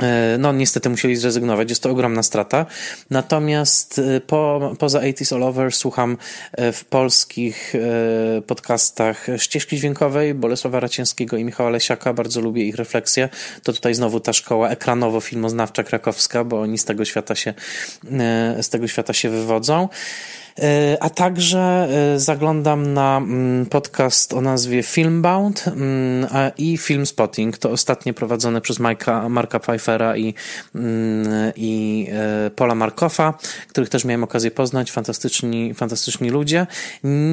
e, 0.02 0.38
no, 0.40 0.54
niestety 0.54 0.90
musieli 0.90 1.16
zrezygnować, 1.16 1.70
jest 1.70 1.84
to 1.84 1.90
ogromna 1.90 2.24
strata. 2.24 2.66
Natomiast 3.10 4.00
e, 4.00 4.22
po, 4.22 4.74
poza 4.80 5.00
80s 5.00 5.36
All 5.36 5.44
Over 5.44 5.72
słucham 5.72 6.18
e, 6.52 6.72
w 6.72 6.86
polskich 6.86 7.74
podcastach 8.48 9.28
ścieżki 9.38 9.78
dźwiękowej 9.78 10.34
Bolesława 10.34 10.80
Racińskiego 10.80 11.38
i 11.38 11.44
Michała 11.44 11.70
Lesiaka. 11.70 12.14
Bardzo 12.14 12.42
lubię 12.42 12.64
ich 12.64 12.76
refleksje. 12.76 13.30
To 13.64 13.74
tutaj 13.74 13.96
znowu 13.96 14.20
ta 14.20 14.34
szkoła 14.34 14.70
ekranowo-filmoznawcza 14.70 15.84
krakowska, 15.84 16.44
bo 16.44 16.62
oni 16.62 16.78
z 16.78 16.86
tego 16.86 17.06
świata 17.06 17.36
się, 17.36 17.54
z 18.62 18.70
tego 18.70 18.88
świata 18.88 19.14
się 19.14 19.30
wywodzą. 19.30 19.90
E, 20.60 20.98
a 21.00 21.10
także 21.10 21.88
e, 22.14 22.20
zaglądam 22.20 22.94
na 22.94 23.18
mm, 23.18 23.66
podcast 23.66 24.34
o 24.34 24.42
nazwie 24.42 24.84
Filmbound 24.84 25.68
mm, 25.68 26.28
i 26.58 26.78
Film 26.78 27.06
Spotting. 27.06 27.58
To 27.58 27.72
ostatnie 27.72 28.14
prowadzone 28.14 28.62
przez 28.62 28.80
Marka, 28.80 29.30
Marka 29.30 29.60
Pfeiffera 29.60 30.18
i, 30.18 30.34
mm, 30.76 31.52
i 31.56 32.08
e, 32.12 32.50
Paula 32.50 32.76
Markowa, 32.76 33.38
których 33.68 33.90
też 33.90 34.06
miałem 34.06 34.24
okazję 34.24 34.52
poznać. 34.52 34.92
Fantastyczni, 34.92 35.74
fantastyczni 35.74 36.30
ludzie. 36.30 36.68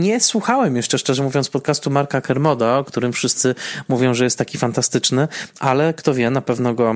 Nie 0.01 0.21
słuchałem 0.21 0.77
jeszcze, 0.77 0.99
szczerze 0.99 1.23
mówiąc, 1.23 1.49
podcastu 1.49 1.91
Marka 1.91 2.21
Kermoda, 2.21 2.79
o 2.79 2.85
którym 2.85 3.13
wszyscy 3.13 3.55
mówią, 3.89 4.15
że 4.15 4.25
jest 4.25 4.39
taki 4.39 4.59
fantastyczny, 4.59 5.29
ale 5.61 5.95
kto 5.95 6.15
wie, 6.15 6.31
na 6.31 6.41
pewno 6.41 6.75
go 6.75 6.95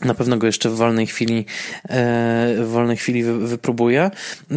na 0.00 0.14
pewno 0.14 0.36
go 0.36 0.46
jeszcze 0.46 0.70
w 0.70 0.76
wolnej 0.76 1.06
chwili, 1.06 1.46
e, 1.84 2.54
w 2.58 2.68
wolnej 2.68 2.96
chwili 2.96 3.22
wypróbuję. 3.22 4.10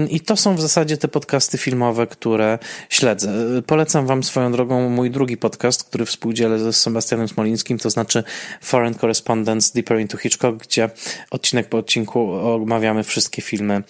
I 0.09 0.19
to 0.19 0.37
są 0.37 0.55
w 0.55 0.61
zasadzie 0.61 0.97
te 0.97 1.07
podcasty 1.07 1.57
filmowe, 1.57 2.07
które 2.07 2.59
śledzę. 2.89 3.33
Polecam 3.67 4.05
Wam 4.05 4.23
swoją 4.23 4.51
drogą 4.51 4.89
mój 4.89 5.11
drugi 5.11 5.37
podcast, 5.37 5.83
który 5.83 6.05
współdzielę 6.05 6.59
ze 6.59 6.73
Sebastianem 6.73 7.27
Smolińskim, 7.27 7.77
to 7.77 7.89
znaczy 7.89 8.23
Foreign 8.61 8.95
Correspondence 8.95 9.73
Deeper 9.73 9.99
into 9.99 10.17
Hitchcock, 10.17 10.63
gdzie 10.63 10.89
odcinek 11.31 11.69
po 11.69 11.77
odcinku 11.77 12.33
omawiamy 12.33 13.03
wszystkie 13.03 13.41
filmy, 13.41 13.83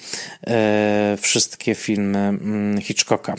e, 0.48 1.18
wszystkie 1.22 1.76
filmy 1.76 2.20
mm, 2.20 2.82
Hitchcocka. 2.82 3.36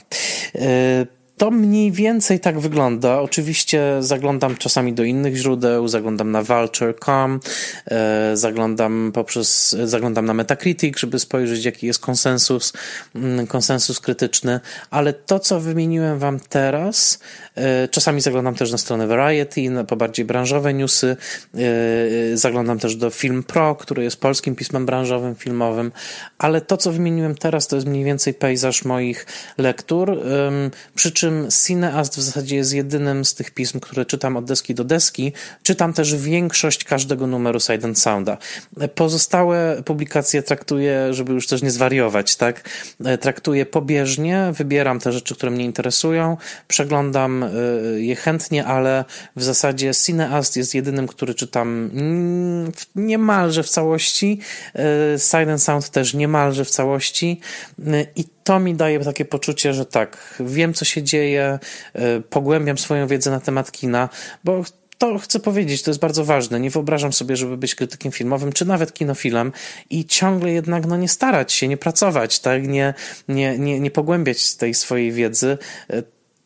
To 1.39 1.51
mniej 1.51 1.93
więcej 1.93 2.41
tak 2.41 2.61
wygląda. 2.61 3.21
Oczywiście 3.21 3.83
zaglądam 4.01 4.57
czasami 4.57 4.93
do 4.93 5.05
innych 5.05 5.37
źródeł, 5.37 5.89
zaglądam 5.89 6.31
na 6.31 6.43
vulture.com, 6.43 7.41
e, 7.87 8.31
zaglądam 8.37 9.11
poprzez, 9.15 9.77
zaglądam 9.85 10.27
na 10.27 10.35
Metacritic, 10.35 10.99
żeby 10.99 11.19
spojrzeć 11.19 11.65
jaki 11.65 11.87
jest 11.87 12.01
konsensus, 12.01 12.73
mm, 13.15 13.47
konsensus 13.47 14.01
krytyczny, 14.01 14.61
ale 14.91 15.13
to 15.13 15.39
co 15.39 15.61
wymieniłem 15.61 16.19
wam 16.19 16.41
teraz, 16.49 17.19
e, 17.55 17.89
czasami 17.89 18.21
zaglądam 18.21 18.55
też 18.55 18.73
na 18.73 18.79
stronę 18.79 19.07
Variety, 19.07 19.61
po 19.89 19.97
bardziej 19.97 20.25
branżowe 20.25 20.75
newsy, 20.75 21.17
e, 21.55 22.37
zaglądam 22.37 22.79
też 22.79 22.97
do 22.97 23.11
Film 23.11 23.43
Pro, 23.43 23.75
który 23.75 24.05
jest 24.05 24.21
polskim 24.21 24.55
pismem 24.55 24.87
branżowym, 24.87 25.35
filmowym, 25.35 25.93
ale 26.39 26.61
to 26.61 26.77
co 26.77 26.93
wymieniłem 26.93 27.35
teraz 27.35 27.67
to 27.67 27.77
jest 27.77 27.89
mniej 27.89 28.05
więcej 28.05 28.35
pejzaż 28.35 28.85
moich 28.85 29.27
lektur, 29.59 30.19
przy 30.95 31.13
czym 31.13 31.28
czym 31.29 31.49
Cineast 31.67 32.17
w 32.17 32.23
zasadzie 32.23 32.57
jest 32.57 32.73
jedynym 32.73 33.25
z 33.25 33.35
tych 33.35 33.51
pism, 33.51 33.81
które 33.81 34.07
czytam 34.07 34.37
od 34.37 34.45
deski 34.45 34.75
do 34.75 34.85
deski. 34.85 35.33
Czytam 35.63 35.93
też 35.93 36.17
większość 36.17 36.85
każdego 36.85 37.27
numeru 37.27 37.61
Side 37.61 37.85
and 37.85 37.99
Sounda. 37.99 38.39
Pozostałe 38.95 39.83
publikacje 39.85 40.43
traktuję, 40.43 41.15
żeby 41.15 41.33
już 41.33 41.47
też 41.47 41.63
nie 41.63 41.71
zwariować, 41.71 42.37
tak? 42.37 42.69
Traktuję 43.21 43.67
pobieżnie, 43.67 44.53
wybieram 44.53 45.01
te 45.01 45.13
rzeczy, 45.13 45.35
które 45.35 45.53
mnie 45.53 45.65
interesują, 45.65 46.37
przeglądam 46.69 47.43
e, 47.43 47.49
je 48.01 48.17
chętnie, 48.17 48.65
ale 48.65 49.05
w 49.37 49.43
zasadzie 49.43 49.95
Cineast 49.95 50.57
jest 50.57 50.75
jedynym, 50.75 51.07
który 51.07 51.35
czytam 51.35 51.91
niemalże 52.95 53.63
w 53.63 53.69
całości. 53.69 54.41
E, 54.75 55.19
Side 55.19 55.53
and 55.53 55.63
Sound 55.63 55.91
też 55.91 56.15
niemalże 56.15 56.65
w 56.65 56.71
całości 56.71 57.41
e, 57.87 58.07
i 58.17 58.38
to 58.49 58.61
mi 58.61 58.75
daje 58.75 59.01
takie 59.01 59.25
poczucie, 59.25 59.75
że 59.75 59.87
tak, 59.87 60.35
wiem 60.41 60.75
co 60.75 60.85
się 60.85 61.03
dzieje, 61.03 61.59
y, 61.97 62.23
pogłębiam 62.31 62.79
swoją 62.79 63.07
wiedzę 63.07 63.31
na 63.31 63.41
temat 63.41 63.73
kina, 63.73 64.09
bo 64.45 64.65
to 64.99 65.19
chcę 65.19 65.41
powiedzieć, 65.41 65.83
to 65.83 65.91
jest 65.91 66.01
bardzo 66.01 66.25
ważne. 66.25 66.61
Nie 66.61 66.71
wyobrażam 66.71 67.13
sobie, 67.13 67.37
żeby 67.37 67.57
być 67.57 67.75
krytykiem 67.75 68.13
filmowym, 68.13 68.53
czy 68.53 68.65
nawet 68.65 68.93
kinofilem 68.93 69.53
i 69.91 70.05
ciągle 70.05 70.53
jednak 70.53 70.87
no, 70.87 70.97
nie 70.97 71.09
starać 71.09 71.53
się, 71.53 71.69
nie 71.69 71.77
pracować, 71.77 72.41
tak? 72.41 72.69
nie, 72.69 72.95
nie, 73.29 73.59
nie, 73.59 73.81
nie 73.81 73.91
pogłębiać 73.91 74.57
tej 74.57 74.75
swojej 74.75 75.13
wiedzy 75.13 75.59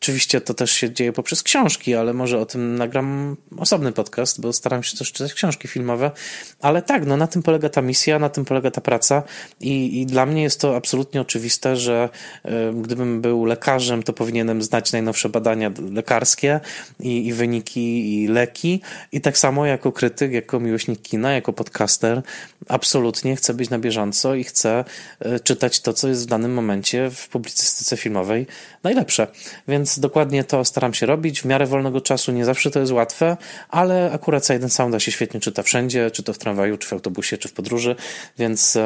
Oczywiście 0.03 0.41
to 0.41 0.53
też 0.53 0.71
się 0.71 0.93
dzieje 0.93 1.13
poprzez 1.13 1.43
książki, 1.43 1.95
ale 1.95 2.13
może 2.13 2.39
o 2.39 2.45
tym 2.45 2.75
nagram 2.75 3.37
osobny 3.57 3.91
podcast, 3.91 4.41
bo 4.41 4.53
staram 4.53 4.83
się 4.83 4.97
też 4.97 5.11
czytać 5.11 5.33
książki 5.33 5.67
filmowe. 5.67 6.11
Ale 6.59 6.81
tak, 6.81 7.05
no 7.05 7.17
na 7.17 7.27
tym 7.27 7.43
polega 7.43 7.69
ta 7.69 7.81
misja, 7.81 8.19
na 8.19 8.29
tym 8.29 8.45
polega 8.45 8.71
ta 8.71 8.81
praca 8.81 9.23
i, 9.59 10.01
i 10.01 10.05
dla 10.05 10.25
mnie 10.25 10.43
jest 10.43 10.61
to 10.61 10.75
absolutnie 10.75 11.21
oczywiste, 11.21 11.75
że 11.75 12.09
y, 12.45 12.49
gdybym 12.81 13.21
był 13.21 13.45
lekarzem, 13.45 14.03
to 14.03 14.13
powinienem 14.13 14.61
znać 14.61 14.91
najnowsze 14.91 15.29
badania 15.29 15.71
lekarskie 15.91 16.59
i, 16.99 17.27
i 17.27 17.33
wyniki 17.33 18.23
i 18.23 18.27
leki. 18.27 18.81
I 19.11 19.21
tak 19.21 19.37
samo 19.37 19.65
jako 19.65 19.91
krytyk, 19.91 20.31
jako 20.31 20.59
miłośnik 20.59 21.01
kina, 21.01 21.33
jako 21.33 21.53
podcaster, 21.53 22.21
absolutnie 22.67 23.35
chcę 23.35 23.53
być 23.53 23.69
na 23.69 23.79
bieżąco 23.79 24.35
i 24.35 24.43
chcę 24.43 24.85
y, 25.25 25.39
czytać 25.39 25.81
to, 25.81 25.93
co 25.93 26.07
jest 26.07 26.23
w 26.23 26.29
danym 26.29 26.53
momencie 26.53 27.09
w 27.09 27.29
publicystyce 27.29 27.97
filmowej 27.97 28.47
najlepsze. 28.83 29.27
Więc 29.67 29.92
dokładnie 29.99 30.43
to 30.43 30.65
staram 30.65 30.93
się 30.93 31.05
robić. 31.05 31.41
W 31.41 31.45
miarę 31.45 31.65
wolnego 31.65 32.01
czasu 32.01 32.31
nie 32.31 32.45
zawsze 32.45 32.71
to 32.71 32.79
jest 32.79 32.91
łatwe, 32.91 33.37
ale 33.69 34.11
akurat 34.11 34.47
Side 34.47 34.69
Sounda 34.69 34.99
się 34.99 35.11
świetnie 35.11 35.39
czyta 35.39 35.63
wszędzie, 35.63 36.11
czy 36.11 36.23
to 36.23 36.33
w 36.33 36.37
tramwaju, 36.37 36.77
czy 36.77 36.87
w 36.87 36.93
autobusie, 36.93 37.37
czy 37.37 37.49
w 37.49 37.53
podróży, 37.53 37.95
więc 38.37 38.77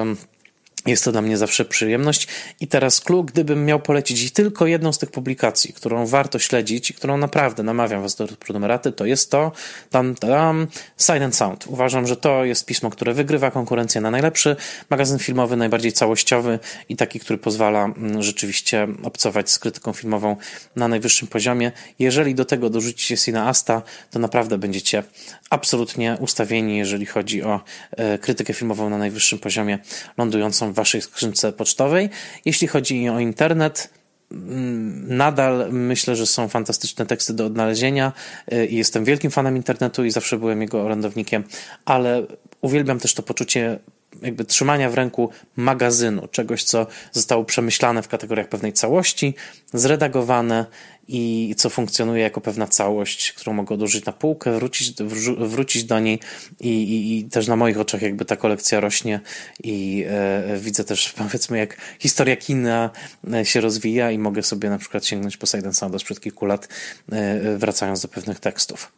jest 0.85 1.03
to 1.03 1.11
dla 1.11 1.21
mnie 1.21 1.37
zawsze 1.37 1.65
przyjemność. 1.65 2.27
I 2.59 2.67
teraz 2.67 3.01
clue, 3.01 3.23
gdybym 3.23 3.65
miał 3.65 3.79
polecić 3.79 4.31
tylko 4.31 4.65
jedną 4.65 4.93
z 4.93 4.97
tych 4.97 5.11
publikacji, 5.11 5.73
którą 5.73 6.05
warto 6.05 6.39
śledzić 6.39 6.89
i 6.89 6.93
którą 6.93 7.17
naprawdę 7.17 7.63
namawiam 7.63 8.01
was 8.01 8.15
do 8.15 8.27
prenumeraty, 8.27 8.91
to 8.91 9.05
jest 9.05 9.31
to 9.31 9.51
tam, 9.89 10.15
tam, 10.15 10.67
Silent 10.97 11.35
Sound. 11.35 11.67
Uważam, 11.67 12.07
że 12.07 12.17
to 12.17 12.45
jest 12.45 12.65
pismo, 12.65 12.89
które 12.89 13.13
wygrywa 13.13 13.51
konkurencję 13.51 14.01
na 14.01 14.11
najlepszy 14.11 14.55
magazyn 14.89 15.19
filmowy, 15.19 15.57
najbardziej 15.57 15.91
całościowy 15.91 16.59
i 16.89 16.95
taki, 16.95 17.19
który 17.19 17.39
pozwala 17.39 17.85
mm, 17.85 18.23
rzeczywiście 18.23 18.87
obcować 19.03 19.51
z 19.51 19.59
krytyką 19.59 19.93
filmową 19.93 20.35
na 20.75 20.87
najwyższym 20.87 21.27
poziomie. 21.27 21.71
Jeżeli 21.99 22.35
do 22.35 22.45
tego 22.45 22.69
dorzucicie 22.69 23.17
Sina 23.17 23.47
Asta, 23.47 23.81
to 24.11 24.19
naprawdę 24.19 24.57
będziecie 24.57 25.03
absolutnie 25.49 26.17
ustawieni, 26.19 26.77
jeżeli 26.77 27.05
chodzi 27.05 27.43
o 27.43 27.61
e, 27.91 28.17
krytykę 28.17 28.53
filmową 28.53 28.89
na 28.89 28.97
najwyższym 28.97 29.39
poziomie, 29.39 29.79
lądującą 30.17 30.73
waszej 30.77 31.01
skrzynce 31.01 31.51
pocztowej. 31.51 32.09
Jeśli 32.45 32.67
chodzi 32.67 33.09
o 33.09 33.19
internet, 33.19 33.89
mm, 34.31 35.17
nadal 35.17 35.67
myślę, 35.71 36.15
że 36.15 36.25
są 36.25 36.47
fantastyczne 36.47 37.05
teksty 37.05 37.33
do 37.33 37.45
odnalezienia 37.45 38.13
i 38.69 38.75
jestem 38.75 39.05
wielkim 39.05 39.31
fanem 39.31 39.57
internetu 39.57 40.05
i 40.05 40.11
zawsze 40.11 40.37
byłem 40.37 40.61
jego 40.61 40.81
orędownikiem, 40.81 41.43
ale 41.85 42.23
uwielbiam 42.61 42.99
też 42.99 43.13
to 43.13 43.23
poczucie 43.23 43.79
jakby 44.21 44.45
trzymania 44.45 44.89
w 44.89 44.93
ręku 44.93 45.29
magazynu, 45.55 46.27
czegoś, 46.27 46.63
co 46.63 46.87
zostało 47.11 47.45
przemyślane 47.45 48.01
w 48.01 48.07
kategoriach 48.07 48.49
pewnej 48.49 48.73
całości, 48.73 49.35
zredagowane 49.73 50.65
i 51.07 51.55
co 51.57 51.69
funkcjonuje 51.69 52.23
jako 52.23 52.41
pewna 52.41 52.67
całość, 52.67 53.31
którą 53.31 53.53
mogę 53.53 53.75
odłożyć 53.75 54.05
na 54.05 54.13
półkę, 54.13 54.55
wrócić, 54.55 54.93
wrócić 55.37 55.83
do 55.83 55.99
niej 55.99 56.19
i, 56.59 56.69
i, 56.69 57.17
i, 57.17 57.23
też 57.23 57.47
na 57.47 57.55
moich 57.55 57.79
oczach 57.79 58.01
jakby 58.01 58.25
ta 58.25 58.35
kolekcja 58.35 58.79
rośnie 58.79 59.19
i 59.63 60.05
e, 60.09 60.57
widzę 60.57 60.83
też 60.83 61.13
powiedzmy 61.17 61.57
jak 61.57 61.77
historia 61.99 62.35
kina 62.35 62.89
e, 63.33 63.45
się 63.45 63.61
rozwija 63.61 64.11
i 64.11 64.17
mogę 64.17 64.43
sobie 64.43 64.69
na 64.69 64.77
przykład 64.77 65.05
sięgnąć 65.05 65.37
po 65.37 65.45
Side 65.45 65.73
Sound 65.73 66.01
sprzed 66.01 66.19
kilku 66.19 66.45
lat 66.45 66.67
e, 67.11 67.57
wracając 67.57 68.01
do 68.01 68.07
pewnych 68.07 68.39
tekstów. 68.39 68.91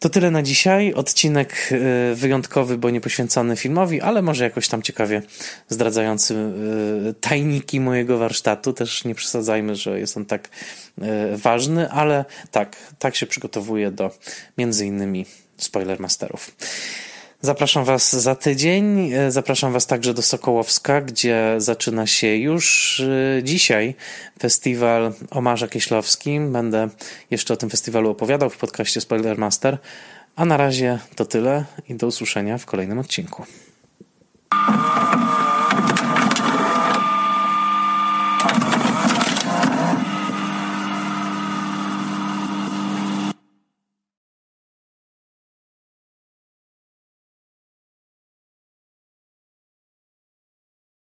To 0.00 0.08
tyle 0.08 0.30
na 0.30 0.42
dzisiaj. 0.42 0.94
Odcinek 0.94 1.70
e, 1.72 2.14
wyjątkowy, 2.14 2.78
bo 2.78 2.90
nie 2.90 3.00
poświęcony 3.00 3.56
filmowi, 3.56 4.00
ale 4.00 4.22
może 4.22 4.44
jakoś 4.44 4.68
tam 4.68 4.82
ciekawie 4.82 5.22
zdradzający 5.68 6.34
e, 6.34 7.14
tajniki 7.14 7.80
mojego 7.80 8.18
warsztatu. 8.18 8.72
Też 8.72 9.04
nie 9.04 9.14
przesadzajmy, 9.14 9.76
że 9.76 10.00
jest 10.00 10.16
on 10.16 10.24
tak 10.26 10.48
e, 11.02 11.36
ważny, 11.36 11.90
ale 11.90 12.24
tak, 12.50 12.76
tak 12.98 13.16
się 13.16 13.26
przygotowuję 13.26 13.90
do 13.90 14.10
między 14.58 14.86
innymi 14.86 15.26
Spoilermasterów. 15.56 16.50
Zapraszam 17.40 17.84
Was 17.84 18.16
za 18.16 18.34
tydzień. 18.34 19.10
Zapraszam 19.28 19.72
Was 19.72 19.86
także 19.86 20.14
do 20.14 20.22
Sokołowska, 20.22 21.00
gdzie 21.00 21.54
zaczyna 21.58 22.06
się 22.06 22.26
już 22.26 23.02
dzisiaj 23.42 23.94
festiwal 24.38 25.12
Omarza 25.30 25.68
Kieślowski. 25.68 26.40
Będę 26.40 26.88
jeszcze 27.30 27.54
o 27.54 27.56
tym 27.56 27.70
festiwalu 27.70 28.10
opowiadał 28.10 28.50
w 28.50 28.56
podcaście 28.56 29.00
Spoilermaster. 29.00 29.78
A 30.36 30.44
na 30.44 30.56
razie 30.56 30.98
to 31.14 31.24
tyle 31.24 31.64
i 31.88 31.94
do 31.94 32.06
usłyszenia 32.06 32.58
w 32.58 32.66
kolejnym 32.66 32.98
odcinku. 32.98 33.44